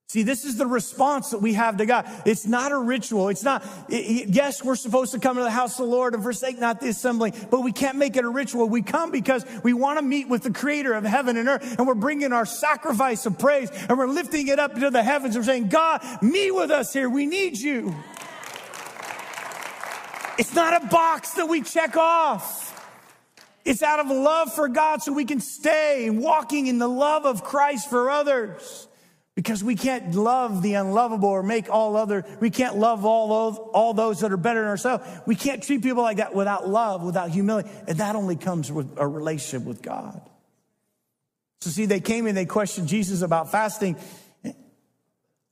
See, 0.08 0.22
this 0.22 0.44
is 0.44 0.56
the 0.56 0.66
response 0.66 1.30
that 1.30 1.42
we 1.42 1.54
have 1.54 1.78
to 1.78 1.86
God. 1.86 2.06
It's 2.24 2.46
not 2.46 2.70
a 2.70 2.78
ritual. 2.78 3.28
It's 3.28 3.42
not, 3.42 3.64
it, 3.88 4.28
yes, 4.28 4.62
we're 4.62 4.76
supposed 4.76 5.12
to 5.12 5.18
come 5.18 5.36
to 5.36 5.42
the 5.42 5.50
house 5.50 5.78
of 5.80 5.86
the 5.86 5.92
Lord 5.92 6.14
and 6.14 6.22
forsake 6.22 6.58
not 6.58 6.80
the 6.80 6.88
assembly, 6.88 7.32
but 7.50 7.60
we 7.60 7.72
can't 7.72 7.98
make 7.98 8.16
it 8.16 8.24
a 8.24 8.28
ritual. 8.28 8.68
We 8.68 8.82
come 8.82 9.10
because 9.10 9.44
we 9.64 9.74
want 9.74 9.98
to 9.98 10.04
meet 10.04 10.28
with 10.28 10.44
the 10.44 10.52
creator 10.52 10.94
of 10.94 11.04
heaven 11.04 11.36
and 11.36 11.48
earth, 11.48 11.76
and 11.76 11.88
we're 11.88 11.94
bringing 11.94 12.32
our 12.32 12.46
sacrifice 12.46 13.26
of 13.26 13.36
praise, 13.38 13.68
and 13.88 13.98
we're 13.98 14.06
lifting 14.06 14.46
it 14.46 14.60
up 14.60 14.74
to 14.74 14.90
the 14.90 15.02
heavens. 15.02 15.36
We're 15.36 15.42
saying, 15.42 15.68
God, 15.68 16.02
meet 16.22 16.52
with 16.52 16.70
us 16.70 16.92
here. 16.92 17.10
We 17.10 17.26
need 17.26 17.58
you. 17.58 17.94
It's 20.38 20.54
not 20.54 20.84
a 20.84 20.86
box 20.86 21.32
that 21.32 21.48
we 21.48 21.62
check 21.62 21.96
off. 21.96 22.66
It's 23.66 23.82
out 23.82 23.98
of 23.98 24.06
love 24.06 24.54
for 24.54 24.68
God 24.68 25.02
so 25.02 25.12
we 25.12 25.24
can 25.24 25.40
stay 25.40 26.08
walking 26.08 26.68
in 26.68 26.78
the 26.78 26.88
love 26.88 27.26
of 27.26 27.42
Christ 27.42 27.90
for 27.90 28.08
others. 28.08 28.86
Because 29.34 29.62
we 29.62 29.74
can't 29.74 30.14
love 30.14 30.62
the 30.62 30.74
unlovable 30.74 31.28
or 31.28 31.42
make 31.42 31.68
all 31.68 31.96
other, 31.96 32.24
we 32.40 32.48
can't 32.48 32.76
love 32.76 33.04
all 33.04 33.28
those, 33.50 33.58
all 33.74 33.92
those 33.92 34.20
that 34.20 34.32
are 34.32 34.38
better 34.38 34.60
than 34.60 34.68
ourselves. 34.68 35.04
We 35.26 35.34
can't 35.34 35.62
treat 35.62 35.82
people 35.82 36.02
like 36.02 36.18
that 36.18 36.34
without 36.34 36.68
love, 36.68 37.02
without 37.02 37.30
humility. 37.30 37.68
And 37.88 37.98
that 37.98 38.14
only 38.14 38.36
comes 38.36 38.70
with 38.70 38.94
a 38.96 39.06
relationship 39.06 39.66
with 39.66 39.82
God. 39.82 40.22
So 41.60 41.68
see, 41.68 41.86
they 41.86 42.00
came 42.00 42.28
and 42.28 42.36
they 42.36 42.46
questioned 42.46 42.86
Jesus 42.86 43.20
about 43.20 43.50
fasting, 43.50 43.96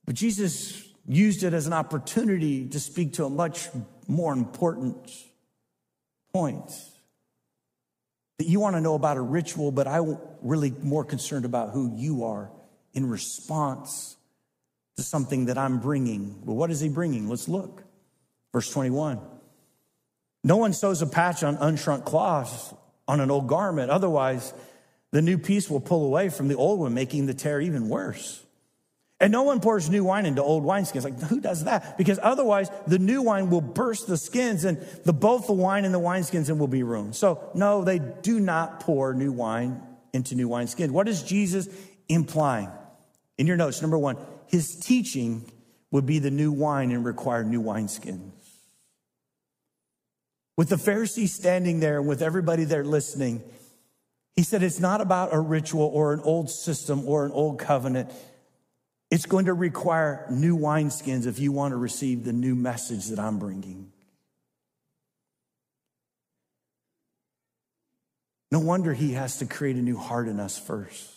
but 0.05 0.15
Jesus 0.15 0.81
used 1.05 1.43
it 1.43 1.53
as 1.53 1.67
an 1.67 1.73
opportunity 1.73 2.67
to 2.69 2.79
speak 2.79 3.13
to 3.13 3.25
a 3.25 3.29
much 3.29 3.67
more 4.07 4.31
important 4.31 5.11
point. 6.31 6.71
That 8.37 8.47
you 8.47 8.59
want 8.59 8.75
to 8.75 8.81
know 8.81 8.95
about 8.95 9.17
a 9.17 9.21
ritual, 9.21 9.71
but 9.71 9.87
I'm 9.87 10.17
really 10.41 10.71
more 10.81 11.05
concerned 11.05 11.45
about 11.45 11.71
who 11.71 11.91
you 11.95 12.25
are 12.25 12.51
in 12.93 13.09
response 13.09 14.17
to 14.97 15.03
something 15.03 15.45
that 15.45 15.57
I'm 15.57 15.79
bringing. 15.79 16.41
Well, 16.45 16.55
what 16.55 16.71
is 16.71 16.79
he 16.79 16.89
bringing? 16.89 17.29
Let's 17.29 17.47
look. 17.47 17.83
Verse 18.53 18.71
21. 18.71 19.19
No 20.43 20.57
one 20.57 20.73
sews 20.73 21.01
a 21.01 21.07
patch 21.07 21.43
on 21.43 21.57
unshrunk 21.57 22.05
cloth 22.05 22.77
on 23.07 23.19
an 23.19 23.31
old 23.31 23.47
garment. 23.47 23.89
Otherwise, 23.89 24.53
the 25.11 25.21
new 25.21 25.37
piece 25.37 25.69
will 25.69 25.79
pull 25.79 26.05
away 26.05 26.29
from 26.29 26.47
the 26.47 26.55
old 26.55 26.79
one, 26.79 26.93
making 26.93 27.25
the 27.25 27.33
tear 27.33 27.59
even 27.59 27.89
worse. 27.89 28.44
And 29.25 29.31
no 29.31 29.41
one 29.41 29.59
pours 29.59 29.89
new 29.89 30.03
wine 30.03 30.27
into 30.27 30.43
old 30.43 30.63
wineskins. 30.63 31.03
Like, 31.03 31.19
who 31.19 31.39
does 31.39 31.63
that? 31.63 31.97
Because 31.97 32.19
otherwise, 32.21 32.69
the 32.85 32.99
new 32.99 33.23
wine 33.23 33.49
will 33.49 33.59
burst 33.59 34.05
the 34.05 34.17
skins 34.17 34.65
and 34.65 34.77
the, 35.03 35.13
both 35.13 35.47
the 35.47 35.53
wine 35.53 35.83
and 35.83 35.91
the 35.91 35.99
wineskins 35.99 36.49
and 36.49 36.59
will 36.59 36.67
be 36.67 36.83
ruined. 36.83 37.15
So, 37.15 37.49
no, 37.55 37.83
they 37.83 37.97
do 37.97 38.39
not 38.39 38.81
pour 38.81 39.15
new 39.15 39.31
wine 39.31 39.81
into 40.13 40.35
new 40.35 40.47
wineskins. 40.47 40.91
What 40.91 41.07
is 41.07 41.23
Jesus 41.23 41.67
implying? 42.07 42.69
In 43.39 43.47
your 43.47 43.57
notes, 43.57 43.81
number 43.81 43.97
one, 43.97 44.17
his 44.45 44.75
teaching 44.75 45.51
would 45.89 46.05
be 46.05 46.19
the 46.19 46.29
new 46.29 46.51
wine 46.51 46.91
and 46.91 47.03
require 47.03 47.43
new 47.43 47.63
wineskins. 47.63 48.29
With 50.55 50.69
the 50.69 50.77
Pharisees 50.77 51.33
standing 51.33 51.79
there 51.79 51.97
and 51.97 52.07
with 52.07 52.21
everybody 52.21 52.63
there 52.63 52.83
listening, 52.83 53.41
he 54.35 54.43
said 54.43 54.61
it's 54.61 54.79
not 54.79 55.01
about 55.01 55.33
a 55.33 55.39
ritual 55.39 55.89
or 55.91 56.13
an 56.13 56.19
old 56.19 56.51
system 56.51 57.07
or 57.07 57.25
an 57.25 57.31
old 57.31 57.57
covenant. 57.57 58.11
It's 59.11 59.25
going 59.25 59.45
to 59.45 59.53
require 59.53 60.25
new 60.29 60.57
wineskins 60.57 61.27
if 61.27 61.39
you 61.39 61.51
want 61.51 61.71
to 61.71 61.77
receive 61.77 62.25
the 62.25 62.33
new 62.33 62.55
message 62.55 63.07
that 63.07 63.19
I'm 63.19 63.39
bringing. 63.39 63.91
No 68.51 68.59
wonder 68.59 68.93
he 68.93 69.13
has 69.13 69.37
to 69.39 69.45
create 69.45 69.75
a 69.75 69.81
new 69.81 69.97
heart 69.97 70.27
in 70.27 70.39
us 70.39 70.57
first. 70.57 71.14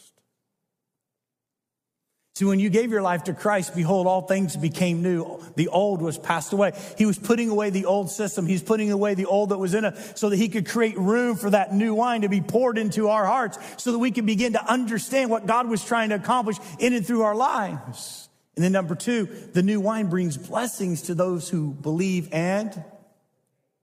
See, 2.38 2.44
when 2.44 2.60
you 2.60 2.70
gave 2.70 2.92
your 2.92 3.02
life 3.02 3.24
to 3.24 3.34
Christ, 3.34 3.74
behold, 3.74 4.06
all 4.06 4.22
things 4.22 4.56
became 4.56 5.02
new. 5.02 5.42
The 5.56 5.66
old 5.66 6.00
was 6.00 6.18
passed 6.18 6.52
away. 6.52 6.70
He 6.96 7.04
was 7.04 7.18
putting 7.18 7.50
away 7.50 7.70
the 7.70 7.86
old 7.86 8.10
system. 8.10 8.46
He's 8.46 8.62
putting 8.62 8.92
away 8.92 9.14
the 9.14 9.26
old 9.26 9.48
that 9.48 9.58
was 9.58 9.74
in 9.74 9.84
it 9.84 9.96
so 10.16 10.28
that 10.28 10.36
he 10.36 10.48
could 10.48 10.68
create 10.68 10.96
room 10.96 11.34
for 11.34 11.50
that 11.50 11.74
new 11.74 11.94
wine 11.94 12.20
to 12.20 12.28
be 12.28 12.40
poured 12.40 12.78
into 12.78 13.08
our 13.08 13.26
hearts 13.26 13.58
so 13.76 13.90
that 13.90 13.98
we 13.98 14.12
can 14.12 14.24
begin 14.24 14.52
to 14.52 14.64
understand 14.70 15.30
what 15.30 15.46
God 15.46 15.68
was 15.68 15.84
trying 15.84 16.10
to 16.10 16.14
accomplish 16.14 16.58
in 16.78 16.92
and 16.92 17.04
through 17.04 17.22
our 17.22 17.34
lives. 17.34 18.28
And 18.54 18.64
then 18.64 18.70
number 18.70 18.94
two, 18.94 19.24
the 19.52 19.64
new 19.64 19.80
wine 19.80 20.08
brings 20.08 20.36
blessings 20.36 21.02
to 21.02 21.16
those 21.16 21.48
who 21.48 21.72
believe 21.72 22.28
and 22.30 22.84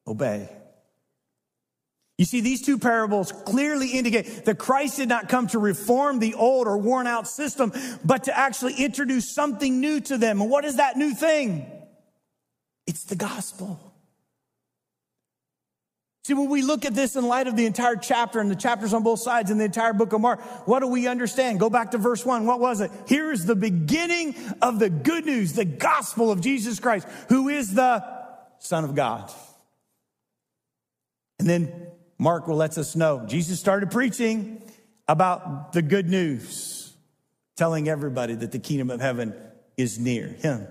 obey. 0.07 0.49
You 2.17 2.23
see, 2.23 2.39
these 2.39 2.62
two 2.62 2.78
parables 2.78 3.32
clearly 3.32 3.89
indicate 3.89 4.45
that 4.45 4.58
Christ 4.58 4.97
did 4.97 5.10
not 5.10 5.28
come 5.28 5.47
to 5.47 5.60
reform 5.60 6.19
the 6.19 6.34
old 6.34 6.65
or 6.65 6.78
worn 6.78 7.08
out 7.08 7.28
system, 7.28 7.73
but 8.06 8.23
to 8.25 8.38
actually 8.38 8.73
introduce 8.75 9.34
something 9.34 9.82
new 9.82 9.99
to 10.01 10.17
them. 10.17 10.39
And 10.39 10.49
what 10.49 10.63
is 10.63 10.78
that 10.78 10.95
new 10.95 11.13
thing? 11.13 11.69
It's 12.88 13.04
the 13.04 13.17
gospel. 13.17 13.80
See, 16.23 16.34
when 16.34 16.49
we 16.49 16.62
look 16.62 16.86
at 16.86 16.95
this 16.95 17.15
in 17.15 17.28
light 17.28 17.47
of 17.47 17.56
the 17.56 17.65
entire 17.67 17.97
chapter 17.97 18.39
and 18.39 18.49
the 18.49 18.56
chapters 18.56 18.93
on 18.93 19.04
both 19.04 19.19
sides 19.19 19.51
and 19.51 19.60
the 19.60 19.65
entire 19.65 19.93
book 19.93 20.12
of 20.12 20.21
Mark, 20.21 20.41
what 20.67 20.80
do 20.80 20.88
we 20.88 21.08
understand? 21.08 21.60
Go 21.60 21.69
back 21.69 21.91
to 21.91 21.99
verse 21.99 22.25
one. 22.25 22.47
What 22.47 22.60
was 22.60 22.82
it? 22.82 22.89
Here 23.08 23.32
is 23.32 23.45
the 23.45 23.56
beginning 23.56 24.36
of 24.62 24.80
the 24.80 24.89
good 24.89 25.25
news, 25.25 25.54
the 25.54 25.65
gospel 25.65 26.32
of 26.32 26.41
Jesus 26.41 26.80
Christ, 26.80 27.08
who 27.30 27.49
is 27.49 27.75
the 27.75 28.04
Son 28.58 28.86
of 28.86 28.95
God. 28.95 29.32
And 31.38 31.47
then 31.47 31.85
Mark 32.17 32.47
will 32.47 32.56
let 32.56 32.78
us 32.78 32.95
know 32.95 33.25
Jesus 33.28 33.60
started 33.60 33.91
preaching 33.91 34.62
about 35.08 35.73
the 35.73 35.82
good 35.82 36.10
news, 36.10 36.93
telling 37.56 37.89
everybody 37.89 38.36
that 38.36 38.51
the 38.51 38.60
kingdom 38.60 38.89
of 38.89 39.01
heaven 39.01 39.34
is 39.78 39.99
near 39.99 40.28
him. 40.28 40.67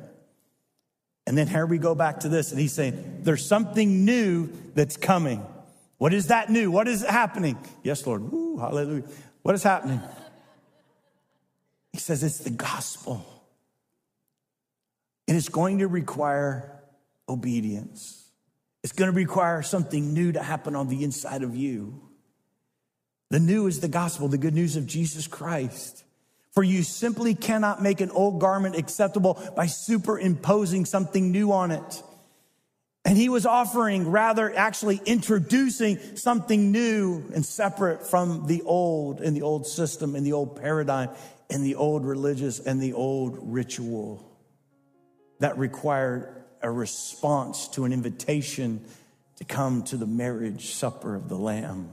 And 1.26 1.38
then 1.38 1.46
here 1.46 1.66
we 1.66 1.78
go 1.78 1.94
back 1.94 2.20
to 2.20 2.28
this, 2.28 2.50
and 2.50 2.60
he's 2.60 2.72
saying, 2.72 3.20
There's 3.22 3.46
something 3.46 4.04
new 4.04 4.50
that's 4.74 4.96
coming. 4.96 5.44
What 5.98 6.12
is 6.12 6.26
that 6.26 6.50
new? 6.50 6.70
What 6.70 6.88
is 6.88 7.02
happening? 7.02 7.56
Yes, 7.82 8.06
Lord. 8.06 8.30
Woo, 8.30 8.58
hallelujah. 8.58 9.04
What 9.42 9.54
is 9.54 9.62
happening? 9.62 10.00
He 11.92 11.98
says 11.98 12.22
it's 12.24 12.38
the 12.38 12.50
gospel. 12.50 13.24
And 15.28 15.36
it's 15.36 15.48
going 15.48 15.78
to 15.78 15.86
require 15.86 16.82
obedience. 17.28 18.23
It's 18.84 18.92
going 18.92 19.10
to 19.10 19.16
require 19.16 19.62
something 19.62 20.12
new 20.12 20.32
to 20.32 20.42
happen 20.42 20.76
on 20.76 20.88
the 20.88 21.04
inside 21.04 21.42
of 21.42 21.56
you. 21.56 22.02
The 23.30 23.40
new 23.40 23.66
is 23.66 23.80
the 23.80 23.88
gospel, 23.88 24.28
the 24.28 24.36
good 24.36 24.54
news 24.54 24.76
of 24.76 24.86
Jesus 24.86 25.26
Christ. 25.26 26.04
For 26.52 26.62
you 26.62 26.82
simply 26.82 27.34
cannot 27.34 27.82
make 27.82 28.02
an 28.02 28.10
old 28.10 28.40
garment 28.40 28.76
acceptable 28.76 29.42
by 29.56 29.66
superimposing 29.66 30.84
something 30.84 31.32
new 31.32 31.50
on 31.50 31.70
it. 31.70 32.02
And 33.06 33.16
he 33.16 33.30
was 33.30 33.46
offering, 33.46 34.10
rather 34.10 34.54
actually 34.54 35.00
introducing 35.06 35.98
something 36.16 36.70
new 36.70 37.24
and 37.34 37.44
separate 37.44 38.06
from 38.06 38.46
the 38.46 38.62
old 38.62 39.22
and 39.22 39.34
the 39.34 39.42
old 39.42 39.66
system 39.66 40.14
and 40.14 40.26
the 40.26 40.34
old 40.34 40.60
paradigm 40.60 41.08
and 41.48 41.64
the 41.64 41.76
old 41.76 42.04
religious 42.04 42.60
and 42.60 42.82
the 42.82 42.92
old 42.92 43.38
ritual 43.40 44.30
that 45.40 45.56
required 45.56 46.43
a 46.64 46.70
response 46.70 47.68
to 47.68 47.84
an 47.84 47.92
invitation 47.92 48.82
to 49.36 49.44
come 49.44 49.82
to 49.82 49.98
the 49.98 50.06
marriage 50.06 50.72
supper 50.72 51.14
of 51.14 51.28
the 51.28 51.36
Lamb, 51.36 51.92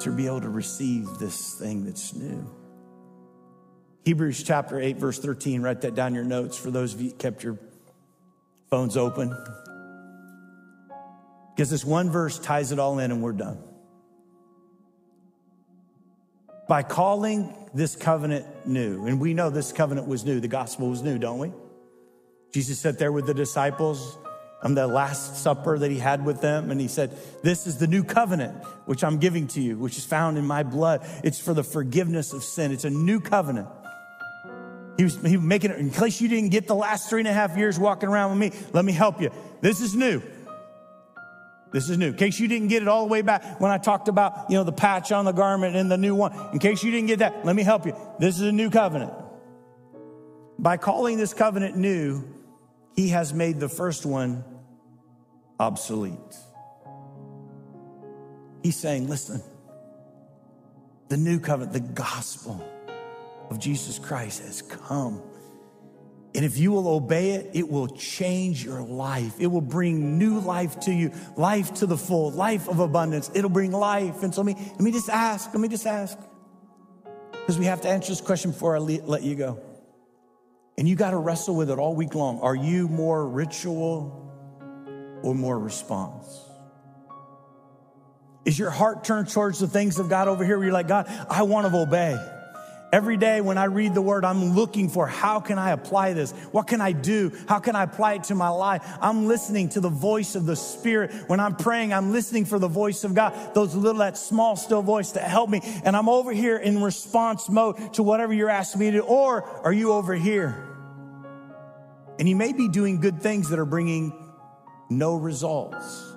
to 0.00 0.10
be 0.10 0.26
able 0.26 0.42
to 0.42 0.50
receive 0.50 1.08
this 1.18 1.54
thing 1.58 1.86
that's 1.86 2.14
new. 2.14 2.48
Hebrews 4.04 4.42
chapter 4.42 4.78
8, 4.78 4.98
verse 4.98 5.18
13, 5.18 5.62
write 5.62 5.80
that 5.80 5.94
down 5.94 6.14
your 6.14 6.24
notes 6.24 6.58
for 6.58 6.70
those 6.70 6.92
of 6.92 7.00
you 7.00 7.10
kept 7.10 7.42
your 7.42 7.58
phones 8.68 8.98
open. 8.98 9.34
Because 11.54 11.70
this 11.70 11.84
one 11.86 12.10
verse 12.10 12.38
ties 12.38 12.70
it 12.70 12.78
all 12.78 12.98
in 12.98 13.10
and 13.10 13.22
we're 13.22 13.32
done. 13.32 13.62
By 16.68 16.82
calling 16.82 17.54
this 17.72 17.96
covenant 17.96 18.66
new, 18.66 19.06
and 19.06 19.18
we 19.18 19.32
know 19.32 19.48
this 19.48 19.72
covenant 19.72 20.06
was 20.06 20.24
new, 20.24 20.38
the 20.38 20.48
gospel 20.48 20.90
was 20.90 21.02
new, 21.02 21.18
don't 21.18 21.38
we? 21.38 21.52
Jesus 22.52 22.78
sat 22.78 22.98
there 22.98 23.12
with 23.12 23.26
the 23.26 23.34
disciples 23.34 24.18
on 24.62 24.74
the 24.74 24.86
Last 24.86 25.42
Supper 25.42 25.78
that 25.78 25.90
he 25.90 25.98
had 25.98 26.24
with 26.24 26.40
them, 26.40 26.70
and 26.70 26.80
he 26.80 26.88
said, 26.88 27.18
This 27.42 27.66
is 27.66 27.78
the 27.78 27.86
new 27.86 28.04
covenant 28.04 28.64
which 28.84 29.02
I'm 29.02 29.18
giving 29.18 29.48
to 29.48 29.60
you, 29.60 29.78
which 29.78 29.98
is 29.98 30.04
found 30.04 30.38
in 30.38 30.46
my 30.46 30.62
blood. 30.62 31.00
It's 31.24 31.40
for 31.40 31.54
the 31.54 31.64
forgiveness 31.64 32.32
of 32.32 32.44
sin. 32.44 32.70
It's 32.70 32.84
a 32.84 32.90
new 32.90 33.20
covenant. 33.20 33.68
He 34.96 35.04
was, 35.04 35.20
he 35.22 35.36
was 35.36 35.44
making 35.44 35.70
it, 35.70 35.78
in 35.78 35.90
case 35.90 36.20
you 36.20 36.28
didn't 36.28 36.50
get 36.50 36.66
the 36.66 36.74
last 36.74 37.08
three 37.08 37.20
and 37.20 37.28
a 37.28 37.32
half 37.32 37.56
years 37.56 37.78
walking 37.78 38.08
around 38.08 38.38
with 38.38 38.52
me, 38.52 38.60
let 38.72 38.84
me 38.84 38.92
help 38.92 39.20
you. 39.20 39.30
This 39.60 39.80
is 39.80 39.94
new. 39.94 40.22
This 41.72 41.88
is 41.88 41.96
new. 41.96 42.08
In 42.08 42.16
case 42.16 42.38
you 42.38 42.46
didn't 42.46 42.68
get 42.68 42.82
it 42.82 42.88
all 42.88 43.06
the 43.06 43.10
way 43.10 43.22
back 43.22 43.58
when 43.58 43.70
I 43.70 43.78
talked 43.78 44.08
about, 44.08 44.50
you 44.50 44.56
know, 44.56 44.64
the 44.64 44.72
patch 44.72 45.10
on 45.10 45.24
the 45.24 45.32
garment 45.32 45.74
and 45.74 45.90
the 45.90 45.96
new 45.96 46.14
one. 46.14 46.36
In 46.52 46.58
case 46.58 46.84
you 46.84 46.90
didn't 46.90 47.06
get 47.06 47.20
that, 47.20 47.46
let 47.46 47.56
me 47.56 47.62
help 47.62 47.86
you. 47.86 47.96
This 48.20 48.36
is 48.36 48.42
a 48.42 48.52
new 48.52 48.68
covenant. 48.68 49.12
By 50.58 50.76
calling 50.76 51.16
this 51.16 51.32
covenant 51.32 51.76
new, 51.76 52.22
he 52.94 53.08
has 53.08 53.32
made 53.32 53.60
the 53.60 53.68
first 53.68 54.04
one 54.04 54.44
obsolete. 55.58 56.18
He's 58.62 58.76
saying, 58.76 59.08
listen, 59.08 59.42
the 61.08 61.16
new 61.16 61.40
covenant, 61.40 61.72
the 61.72 61.80
gospel 61.80 62.64
of 63.50 63.58
Jesus 63.58 63.98
Christ 63.98 64.42
has 64.42 64.62
come. 64.62 65.22
And 66.34 66.44
if 66.44 66.56
you 66.56 66.72
will 66.72 66.88
obey 66.88 67.32
it, 67.32 67.50
it 67.52 67.68
will 67.68 67.88
change 67.88 68.64
your 68.64 68.80
life. 68.80 69.34
It 69.38 69.48
will 69.48 69.60
bring 69.60 70.16
new 70.16 70.38
life 70.38 70.80
to 70.80 70.92
you, 70.92 71.12
life 71.36 71.74
to 71.74 71.86
the 71.86 71.98
full, 71.98 72.30
life 72.30 72.68
of 72.68 72.78
abundance. 72.78 73.30
It'll 73.34 73.50
bring 73.50 73.72
life. 73.72 74.22
And 74.22 74.34
so 74.34 74.40
let 74.42 74.56
me, 74.56 74.62
let 74.72 74.80
me 74.80 74.92
just 74.92 75.10
ask, 75.10 75.52
let 75.52 75.60
me 75.60 75.68
just 75.68 75.86
ask, 75.86 76.18
because 77.32 77.58
we 77.58 77.66
have 77.66 77.82
to 77.82 77.88
answer 77.88 78.08
this 78.10 78.20
question 78.20 78.52
before 78.52 78.76
I 78.76 78.78
let 78.78 79.22
you 79.22 79.34
go. 79.34 79.60
And 80.78 80.88
you 80.88 80.96
got 80.96 81.10
to 81.10 81.18
wrestle 81.18 81.54
with 81.54 81.70
it 81.70 81.78
all 81.78 81.94
week 81.94 82.14
long. 82.14 82.40
Are 82.40 82.54
you 82.54 82.88
more 82.88 83.28
ritual 83.28 84.32
or 85.22 85.34
more 85.34 85.58
response? 85.58 86.26
Is 88.44 88.58
your 88.58 88.70
heart 88.70 89.04
turned 89.04 89.30
towards 89.30 89.60
the 89.60 89.68
things 89.68 89.98
of 89.98 90.08
God 90.08 90.28
over 90.28 90.44
here 90.44 90.56
where 90.56 90.66
you're 90.66 90.74
like, 90.74 90.88
God, 90.88 91.06
I 91.30 91.42
want 91.42 91.70
to 91.70 91.78
obey? 91.78 92.16
Every 92.92 93.16
day 93.16 93.40
when 93.40 93.56
I 93.56 93.64
read 93.64 93.94
the 93.94 94.02
word, 94.02 94.22
I'm 94.22 94.52
looking 94.54 94.90
for 94.90 95.06
how 95.06 95.40
can 95.40 95.58
I 95.58 95.70
apply 95.70 96.12
this? 96.12 96.32
What 96.50 96.66
can 96.66 96.82
I 96.82 96.92
do? 96.92 97.32
How 97.48 97.58
can 97.58 97.74
I 97.74 97.84
apply 97.84 98.14
it 98.14 98.24
to 98.24 98.34
my 98.34 98.50
life? 98.50 98.82
I'm 99.00 99.26
listening 99.26 99.70
to 99.70 99.80
the 99.80 99.88
voice 99.88 100.34
of 100.34 100.44
the 100.44 100.56
Spirit. 100.56 101.10
When 101.26 101.40
I'm 101.40 101.56
praying, 101.56 101.94
I'm 101.94 102.12
listening 102.12 102.44
for 102.44 102.58
the 102.58 102.68
voice 102.68 103.02
of 103.04 103.14
God, 103.14 103.54
those 103.54 103.74
little, 103.74 104.00
that 104.00 104.18
small, 104.18 104.56
still 104.56 104.82
voice 104.82 105.12
to 105.12 105.20
help 105.20 105.48
me. 105.48 105.62
And 105.84 105.96
I'm 105.96 106.10
over 106.10 106.32
here 106.32 106.58
in 106.58 106.82
response 106.82 107.48
mode 107.48 107.94
to 107.94 108.02
whatever 108.02 108.34
you're 108.34 108.50
asking 108.50 108.80
me 108.80 108.90
to 108.90 108.98
do. 108.98 109.04
Or 109.04 109.42
are 109.42 109.72
you 109.72 109.92
over 109.92 110.14
here? 110.14 110.68
And 112.18 112.28
you 112.28 112.36
may 112.36 112.52
be 112.52 112.68
doing 112.68 113.00
good 113.00 113.22
things 113.22 113.48
that 113.48 113.58
are 113.58 113.64
bringing 113.64 114.12
no 114.90 115.16
results. 115.16 116.12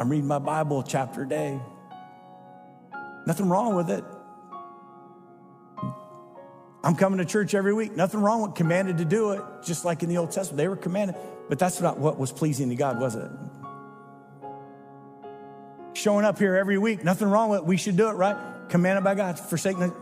I'm 0.00 0.08
reading 0.08 0.26
my 0.26 0.40
Bible 0.40 0.82
chapter 0.82 1.22
a 1.22 1.28
day. 1.28 1.60
Nothing 3.26 3.48
wrong 3.48 3.76
with 3.76 3.90
it. 3.90 4.02
I'm 6.82 6.94
coming 6.94 7.18
to 7.18 7.24
church 7.24 7.54
every 7.54 7.74
week. 7.74 7.94
Nothing 7.94 8.20
wrong 8.20 8.42
with 8.42 8.54
commanded 8.54 8.98
to 8.98 9.04
do 9.04 9.32
it, 9.32 9.42
just 9.62 9.84
like 9.84 10.02
in 10.02 10.08
the 10.08 10.16
Old 10.16 10.30
Testament. 10.30 10.56
They 10.56 10.68
were 10.68 10.76
commanded, 10.76 11.16
but 11.48 11.58
that's 11.58 11.80
not 11.80 11.98
what 11.98 12.18
was 12.18 12.32
pleasing 12.32 12.70
to 12.70 12.74
God, 12.74 12.98
was 12.98 13.16
it? 13.16 13.30
Showing 15.92 16.24
up 16.24 16.38
here 16.38 16.56
every 16.56 16.78
week, 16.78 17.04
nothing 17.04 17.28
wrong 17.28 17.50
with 17.50 17.60
it. 17.60 17.66
We 17.66 17.76
should 17.76 17.96
do 17.96 18.08
it, 18.08 18.12
right? 18.12 18.36
Commanded 18.70 19.04
by 19.04 19.14
God, 19.14 19.38
forsaking. 19.38 19.92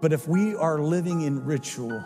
But 0.00 0.12
if 0.12 0.28
we 0.28 0.54
are 0.54 0.78
living 0.78 1.22
in 1.22 1.44
ritual 1.44 2.04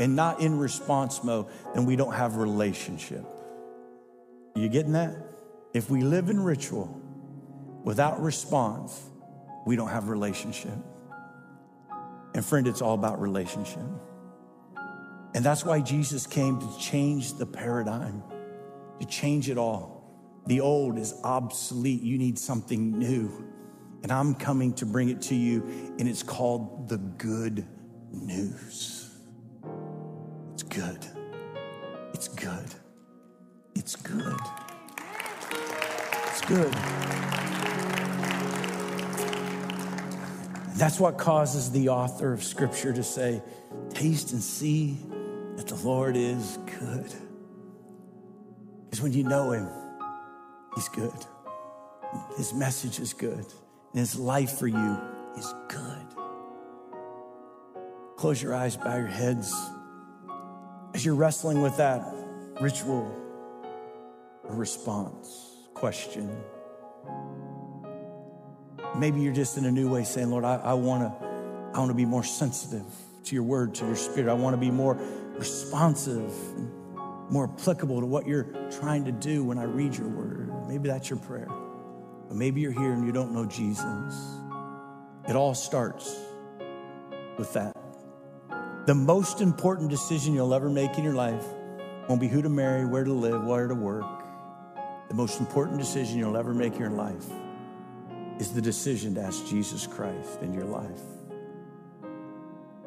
and 0.00 0.16
not 0.16 0.40
in 0.40 0.58
response 0.58 1.22
mode, 1.22 1.46
then 1.74 1.86
we 1.86 1.94
don't 1.94 2.14
have 2.14 2.36
relationship. 2.36 3.24
You 4.56 4.68
getting 4.68 4.92
that? 4.92 5.14
If 5.72 5.88
we 5.88 6.02
live 6.02 6.30
in 6.30 6.40
ritual 6.40 7.00
without 7.84 8.20
response, 8.20 9.00
we 9.66 9.76
don't 9.76 9.88
have 9.88 10.08
relationship. 10.08 10.74
And 12.34 12.44
friend, 12.44 12.66
it's 12.66 12.82
all 12.82 12.94
about 12.94 13.20
relationship. 13.20 13.82
And 15.34 15.44
that's 15.44 15.64
why 15.64 15.80
Jesus 15.80 16.26
came 16.26 16.60
to 16.60 16.78
change 16.78 17.34
the 17.34 17.46
paradigm, 17.46 18.22
to 19.00 19.06
change 19.06 19.48
it 19.48 19.58
all. 19.58 20.00
The 20.46 20.60
old 20.60 20.98
is 20.98 21.14
obsolete. 21.22 22.02
You 22.02 22.18
need 22.18 22.38
something 22.38 22.98
new. 22.98 23.46
And 24.02 24.10
I'm 24.10 24.34
coming 24.34 24.72
to 24.74 24.86
bring 24.86 25.10
it 25.10 25.20
to 25.22 25.34
you, 25.34 25.62
and 25.98 26.08
it's 26.08 26.22
called 26.22 26.88
the 26.88 26.96
good 26.96 27.66
news. 28.10 29.10
It's 30.54 30.62
good. 30.62 31.06
It's 32.14 32.28
good. 32.28 32.74
It's 33.74 33.96
good. 33.96 34.40
It's 36.26 36.40
good. 36.42 37.49
That's 40.74 41.00
what 41.00 41.18
causes 41.18 41.70
the 41.72 41.88
author 41.88 42.32
of 42.32 42.42
Scripture 42.42 42.92
to 42.92 43.02
say, 43.02 43.42
Taste 43.90 44.32
and 44.32 44.42
see 44.42 44.98
that 45.56 45.66
the 45.66 45.76
Lord 45.76 46.16
is 46.16 46.58
good. 46.78 47.12
Because 48.84 49.02
when 49.02 49.12
you 49.12 49.24
know 49.24 49.52
Him, 49.52 49.68
He's 50.74 50.88
good. 50.88 51.26
His 52.36 52.54
message 52.54 52.98
is 52.98 53.12
good. 53.12 53.44
And 53.92 54.00
His 54.00 54.16
life 54.16 54.58
for 54.58 54.66
you 54.66 54.98
is 55.36 55.54
good. 55.68 56.06
Close 58.16 58.42
your 58.42 58.54
eyes, 58.54 58.76
bow 58.76 58.96
your 58.96 59.06
heads. 59.06 59.52
As 60.94 61.04
you're 61.04 61.14
wrestling 61.14 61.62
with 61.62 61.76
that 61.78 62.02
ritual, 62.60 63.16
response, 64.44 65.56
question. 65.74 66.36
Maybe 68.96 69.20
you're 69.20 69.32
just 69.32 69.56
in 69.56 69.64
a 69.64 69.70
new 69.70 69.88
way 69.88 70.04
saying, 70.04 70.30
Lord, 70.30 70.44
I, 70.44 70.74
want 70.74 71.02
to 71.02 71.26
I 71.74 71.78
wanna 71.78 71.94
be 71.94 72.04
more 72.04 72.24
sensitive 72.24 72.84
to 73.24 73.34
your 73.34 73.44
word, 73.44 73.74
to 73.76 73.86
your 73.86 73.96
spirit. 73.96 74.30
I 74.30 74.34
want 74.34 74.54
to 74.54 74.60
be 74.60 74.70
more 74.70 74.98
responsive, 75.36 76.32
more 77.30 77.50
applicable 77.52 78.00
to 78.00 78.06
what 78.06 78.26
you're 78.26 78.48
trying 78.70 79.04
to 79.04 79.12
do 79.12 79.44
when 79.44 79.58
I 79.58 79.64
read 79.64 79.96
your 79.96 80.08
word. 80.08 80.50
Maybe 80.68 80.88
that's 80.88 81.08
your 81.08 81.18
prayer. 81.18 81.48
But 82.28 82.36
maybe 82.36 82.60
you're 82.60 82.72
here 82.72 82.92
and 82.92 83.06
you 83.06 83.12
don't 83.12 83.32
know 83.32 83.46
Jesus. 83.46 84.14
It 85.28 85.36
all 85.36 85.54
starts 85.54 86.16
with 87.38 87.52
that. 87.54 87.76
The 88.86 88.94
most 88.94 89.40
important 89.40 89.90
decision 89.90 90.34
you'll 90.34 90.54
ever 90.54 90.68
make 90.68 90.98
in 90.98 91.04
your 91.04 91.14
life 91.14 91.44
won't 92.08 92.20
be 92.20 92.28
who 92.28 92.42
to 92.42 92.48
marry, 92.48 92.84
where 92.84 93.04
to 93.04 93.12
live, 93.12 93.44
where 93.44 93.68
to 93.68 93.74
work. 93.74 94.04
The 95.08 95.14
most 95.14 95.38
important 95.38 95.78
decision 95.78 96.18
you'll 96.18 96.36
ever 96.36 96.54
make 96.54 96.74
in 96.74 96.80
your 96.80 96.90
life 96.90 97.26
is 98.40 98.52
the 98.52 98.62
decision 98.62 99.14
to 99.14 99.20
ask 99.20 99.46
Jesus 99.46 99.86
Christ 99.86 100.40
in 100.40 100.54
your 100.54 100.64
life. 100.64 101.02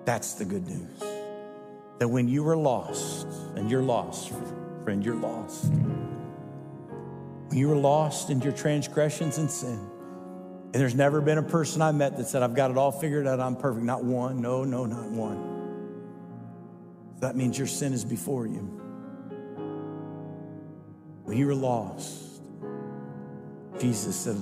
That's 0.04 0.34
the 0.34 0.46
good 0.46 0.68
news. 0.68 1.00
That 2.00 2.08
when 2.08 2.28
you 2.28 2.44
were 2.44 2.58
lost, 2.58 3.28
and 3.56 3.70
you're 3.70 3.84
lost, 3.84 4.34
friend, 4.84 5.06
you're 5.06 5.16
lost. 5.16 5.72
When 7.48 7.58
you 7.58 7.70
were 7.70 7.76
lost 7.76 8.32
in 8.32 8.42
your 8.42 8.52
transgressions 8.52 9.38
and 9.38 9.50
sin, 9.50 9.80
and 10.74 10.74
there's 10.74 10.96
never 10.96 11.22
been 11.22 11.38
a 11.38 11.44
person 11.44 11.84
I 11.84 11.92
met 11.92 12.18
that 12.18 12.26
said, 12.26 12.42
I've 12.42 12.56
got 12.56 12.72
it 12.72 12.78
all 12.78 12.92
figured 12.92 13.28
out, 13.28 13.40
I'm 13.40 13.56
perfect. 13.56 13.86
Not 13.86 14.04
one, 14.04 14.42
no, 14.42 14.64
no, 14.64 14.88
not 14.88 15.06
one. 15.12 15.52
That 17.20 17.36
means 17.36 17.60
your 17.60 17.68
sin 17.68 17.94
is 17.94 18.04
before 18.04 18.48
you. 18.48 18.82
When 21.26 21.38
you 21.38 21.46
were 21.46 21.54
lost, 21.54 22.42
Jesus 23.80 24.16
said, 24.16 24.42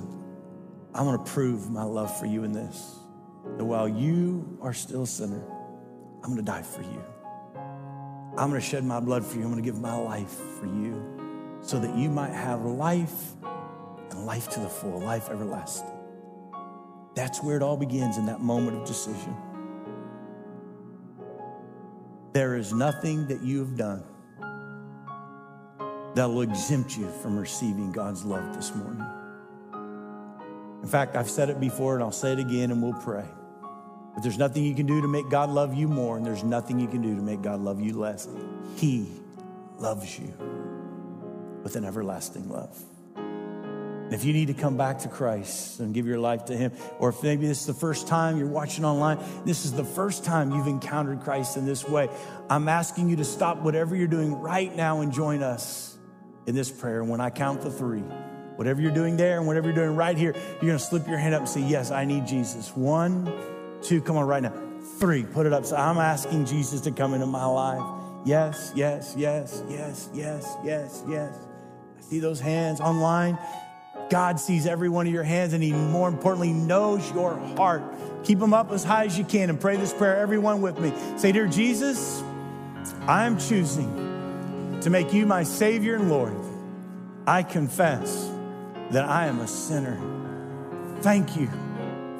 I 0.94 1.02
want 1.02 1.24
to 1.24 1.32
prove 1.32 1.70
my 1.70 1.84
love 1.84 2.16
for 2.18 2.26
you 2.26 2.44
in 2.44 2.52
this. 2.52 2.98
That 3.56 3.64
while 3.64 3.88
you 3.88 4.58
are 4.60 4.72
still 4.72 5.02
a 5.02 5.06
sinner, 5.06 5.42
I'm 6.22 6.34
going 6.34 6.36
to 6.36 6.42
die 6.42 6.62
for 6.62 6.82
you. 6.82 7.02
I'm 8.36 8.50
going 8.50 8.60
to 8.60 8.66
shed 8.66 8.84
my 8.84 9.00
blood 9.00 9.24
for 9.24 9.36
you. 9.36 9.42
I'm 9.42 9.50
going 9.50 9.62
to 9.62 9.68
give 9.68 9.80
my 9.80 9.94
life 9.94 10.32
for 10.58 10.66
you 10.66 11.58
so 11.60 11.78
that 11.78 11.94
you 11.96 12.10
might 12.10 12.32
have 12.32 12.64
life 12.64 13.32
and 14.10 14.26
life 14.26 14.48
to 14.50 14.60
the 14.60 14.68
full, 14.68 15.00
life 15.00 15.28
everlasting. 15.30 15.90
That's 17.14 17.42
where 17.42 17.56
it 17.56 17.62
all 17.62 17.76
begins 17.76 18.16
in 18.16 18.26
that 18.26 18.40
moment 18.40 18.78
of 18.78 18.86
decision. 18.86 19.36
There 22.32 22.56
is 22.56 22.72
nothing 22.72 23.26
that 23.28 23.42
you 23.42 23.58
have 23.60 23.76
done 23.76 24.04
that 26.14 26.28
will 26.28 26.42
exempt 26.42 26.96
you 26.96 27.08
from 27.22 27.38
receiving 27.38 27.92
God's 27.92 28.24
love 28.24 28.54
this 28.54 28.74
morning. 28.74 29.06
In 30.82 30.88
fact, 30.88 31.16
I've 31.16 31.30
said 31.30 31.48
it 31.48 31.60
before 31.60 31.94
and 31.94 32.02
I'll 32.02 32.12
say 32.12 32.32
it 32.32 32.38
again 32.38 32.70
and 32.70 32.82
we'll 32.82 33.00
pray. 33.00 33.24
But 34.14 34.22
there's 34.22 34.38
nothing 34.38 34.64
you 34.64 34.74
can 34.74 34.86
do 34.86 35.00
to 35.00 35.08
make 35.08 35.30
God 35.30 35.48
love 35.48 35.74
you 35.74 35.88
more, 35.88 36.18
and 36.18 36.26
there's 36.26 36.44
nothing 36.44 36.78
you 36.78 36.86
can 36.86 37.00
do 37.00 37.14
to 37.16 37.22
make 37.22 37.40
God 37.40 37.60
love 37.60 37.80
you 37.80 37.98
less. 37.98 38.28
He 38.76 39.08
loves 39.78 40.18
you 40.18 40.34
with 41.62 41.76
an 41.76 41.84
everlasting 41.84 42.48
love. 42.50 42.78
And 43.16 44.12
if 44.12 44.26
you 44.26 44.34
need 44.34 44.48
to 44.48 44.54
come 44.54 44.76
back 44.76 44.98
to 45.00 45.08
Christ 45.08 45.80
and 45.80 45.94
give 45.94 46.06
your 46.06 46.18
life 46.18 46.44
to 46.46 46.56
Him, 46.56 46.72
or 46.98 47.08
if 47.08 47.22
maybe 47.22 47.46
this 47.46 47.62
is 47.62 47.66
the 47.66 47.72
first 47.72 48.06
time 48.06 48.36
you're 48.36 48.46
watching 48.46 48.84
online, 48.84 49.18
this 49.46 49.64
is 49.64 49.72
the 49.72 49.84
first 49.84 50.24
time 50.24 50.52
you've 50.52 50.66
encountered 50.66 51.22
Christ 51.22 51.56
in 51.56 51.64
this 51.64 51.88
way, 51.88 52.10
I'm 52.50 52.68
asking 52.68 53.08
you 53.08 53.16
to 53.16 53.24
stop 53.24 53.62
whatever 53.62 53.96
you're 53.96 54.08
doing 54.08 54.34
right 54.34 54.74
now 54.76 55.00
and 55.00 55.10
join 55.10 55.42
us 55.42 55.96
in 56.46 56.54
this 56.54 56.70
prayer. 56.70 57.00
And 57.00 57.08
when 57.08 57.22
I 57.22 57.30
count 57.30 57.62
the 57.62 57.70
three, 57.70 58.02
whatever 58.56 58.80
you're 58.80 58.92
doing 58.92 59.16
there 59.16 59.38
and 59.38 59.46
whatever 59.46 59.68
you're 59.68 59.76
doing 59.76 59.96
right 59.96 60.16
here, 60.16 60.32
you're 60.34 60.60
going 60.60 60.78
to 60.78 60.78
slip 60.78 61.06
your 61.06 61.18
hand 61.18 61.34
up 61.34 61.40
and 61.40 61.48
say, 61.48 61.60
Yes, 61.60 61.90
I 61.90 62.04
need 62.04 62.26
Jesus. 62.26 62.74
One, 62.76 63.32
two, 63.82 64.00
come 64.00 64.16
on 64.16 64.26
right 64.26 64.42
now. 64.42 64.52
Three, 64.98 65.24
put 65.24 65.46
it 65.46 65.52
up. 65.52 65.64
So 65.64 65.76
I'm 65.76 65.98
asking 65.98 66.46
Jesus 66.46 66.80
to 66.82 66.90
come 66.90 67.14
into 67.14 67.26
my 67.26 67.44
life. 67.44 67.82
Yes, 68.24 68.72
yes, 68.74 69.14
yes, 69.16 69.62
yes, 69.68 70.08
yes, 70.14 70.56
yes, 70.64 71.02
yes. 71.08 71.34
I 71.98 72.00
see 72.00 72.20
those 72.20 72.40
hands 72.40 72.80
online. 72.80 73.38
God 74.10 74.38
sees 74.38 74.66
every 74.66 74.88
one 74.88 75.06
of 75.06 75.12
your 75.12 75.22
hands 75.22 75.52
and 75.54 75.62
He 75.62 75.72
more 75.72 76.08
importantly 76.08 76.52
knows 76.52 77.10
your 77.12 77.36
heart. 77.56 77.82
Keep 78.24 78.38
them 78.38 78.54
up 78.54 78.70
as 78.70 78.84
high 78.84 79.06
as 79.06 79.18
you 79.18 79.24
can 79.24 79.50
and 79.50 79.60
pray 79.60 79.76
this 79.76 79.92
prayer, 79.92 80.18
everyone 80.18 80.60
with 80.60 80.78
me. 80.78 80.92
Say, 81.16 81.32
Dear 81.32 81.46
Jesus, 81.46 82.22
I 83.06 83.24
am 83.26 83.38
choosing 83.38 84.78
to 84.82 84.90
make 84.90 85.12
you 85.12 85.26
my 85.26 85.42
Savior 85.42 85.96
and 85.96 86.08
Lord. 86.08 86.36
I 87.26 87.42
confess 87.42 88.30
that 88.92 89.04
I 89.04 89.26
am 89.26 89.40
a 89.40 89.48
sinner. 89.48 89.98
Thank 91.00 91.36
you 91.36 91.48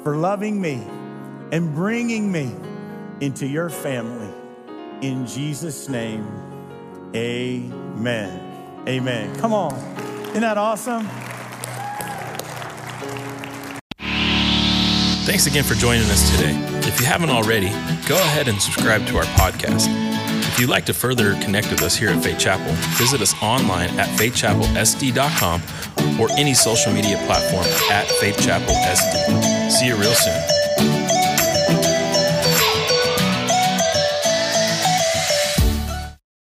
for 0.03 0.17
loving 0.17 0.59
me 0.59 0.85
and 1.51 1.73
bringing 1.73 2.31
me 2.31 2.53
into 3.21 3.47
your 3.47 3.69
family. 3.69 4.33
In 5.01 5.25
Jesus' 5.25 5.87
name, 5.87 6.27
amen. 7.15 8.49
Amen. 8.87 9.35
Come 9.39 9.53
on. 9.53 9.73
Isn't 10.29 10.41
that 10.41 10.57
awesome? 10.57 11.07
Thanks 15.25 15.45
again 15.47 15.63
for 15.63 15.75
joining 15.75 16.03
us 16.09 16.31
today. 16.35 16.53
If 16.79 16.99
you 16.99 17.05
haven't 17.05 17.29
already, 17.29 17.69
go 18.07 18.15
ahead 18.15 18.47
and 18.47 18.61
subscribe 18.61 19.05
to 19.07 19.17
our 19.17 19.23
podcast. 19.23 19.87
If 20.53 20.59
you'd 20.59 20.69
like 20.69 20.85
to 20.85 20.93
further 20.93 21.33
connect 21.41 21.71
with 21.71 21.81
us 21.81 21.95
here 21.95 22.09
at 22.09 22.23
Faith 22.23 22.39
Chapel, 22.39 22.73
visit 22.97 23.21
us 23.21 23.33
online 23.41 23.89
at 23.99 24.07
faithchapelsd.com 24.19 25.61
or 26.19 26.29
any 26.37 26.53
social 26.53 26.93
media 26.93 27.17
platform 27.25 27.65
at 27.91 28.07
faithchapelsd. 28.21 29.71
See 29.71 29.87
you 29.87 29.95
real 29.95 30.13
soon. 30.13 30.62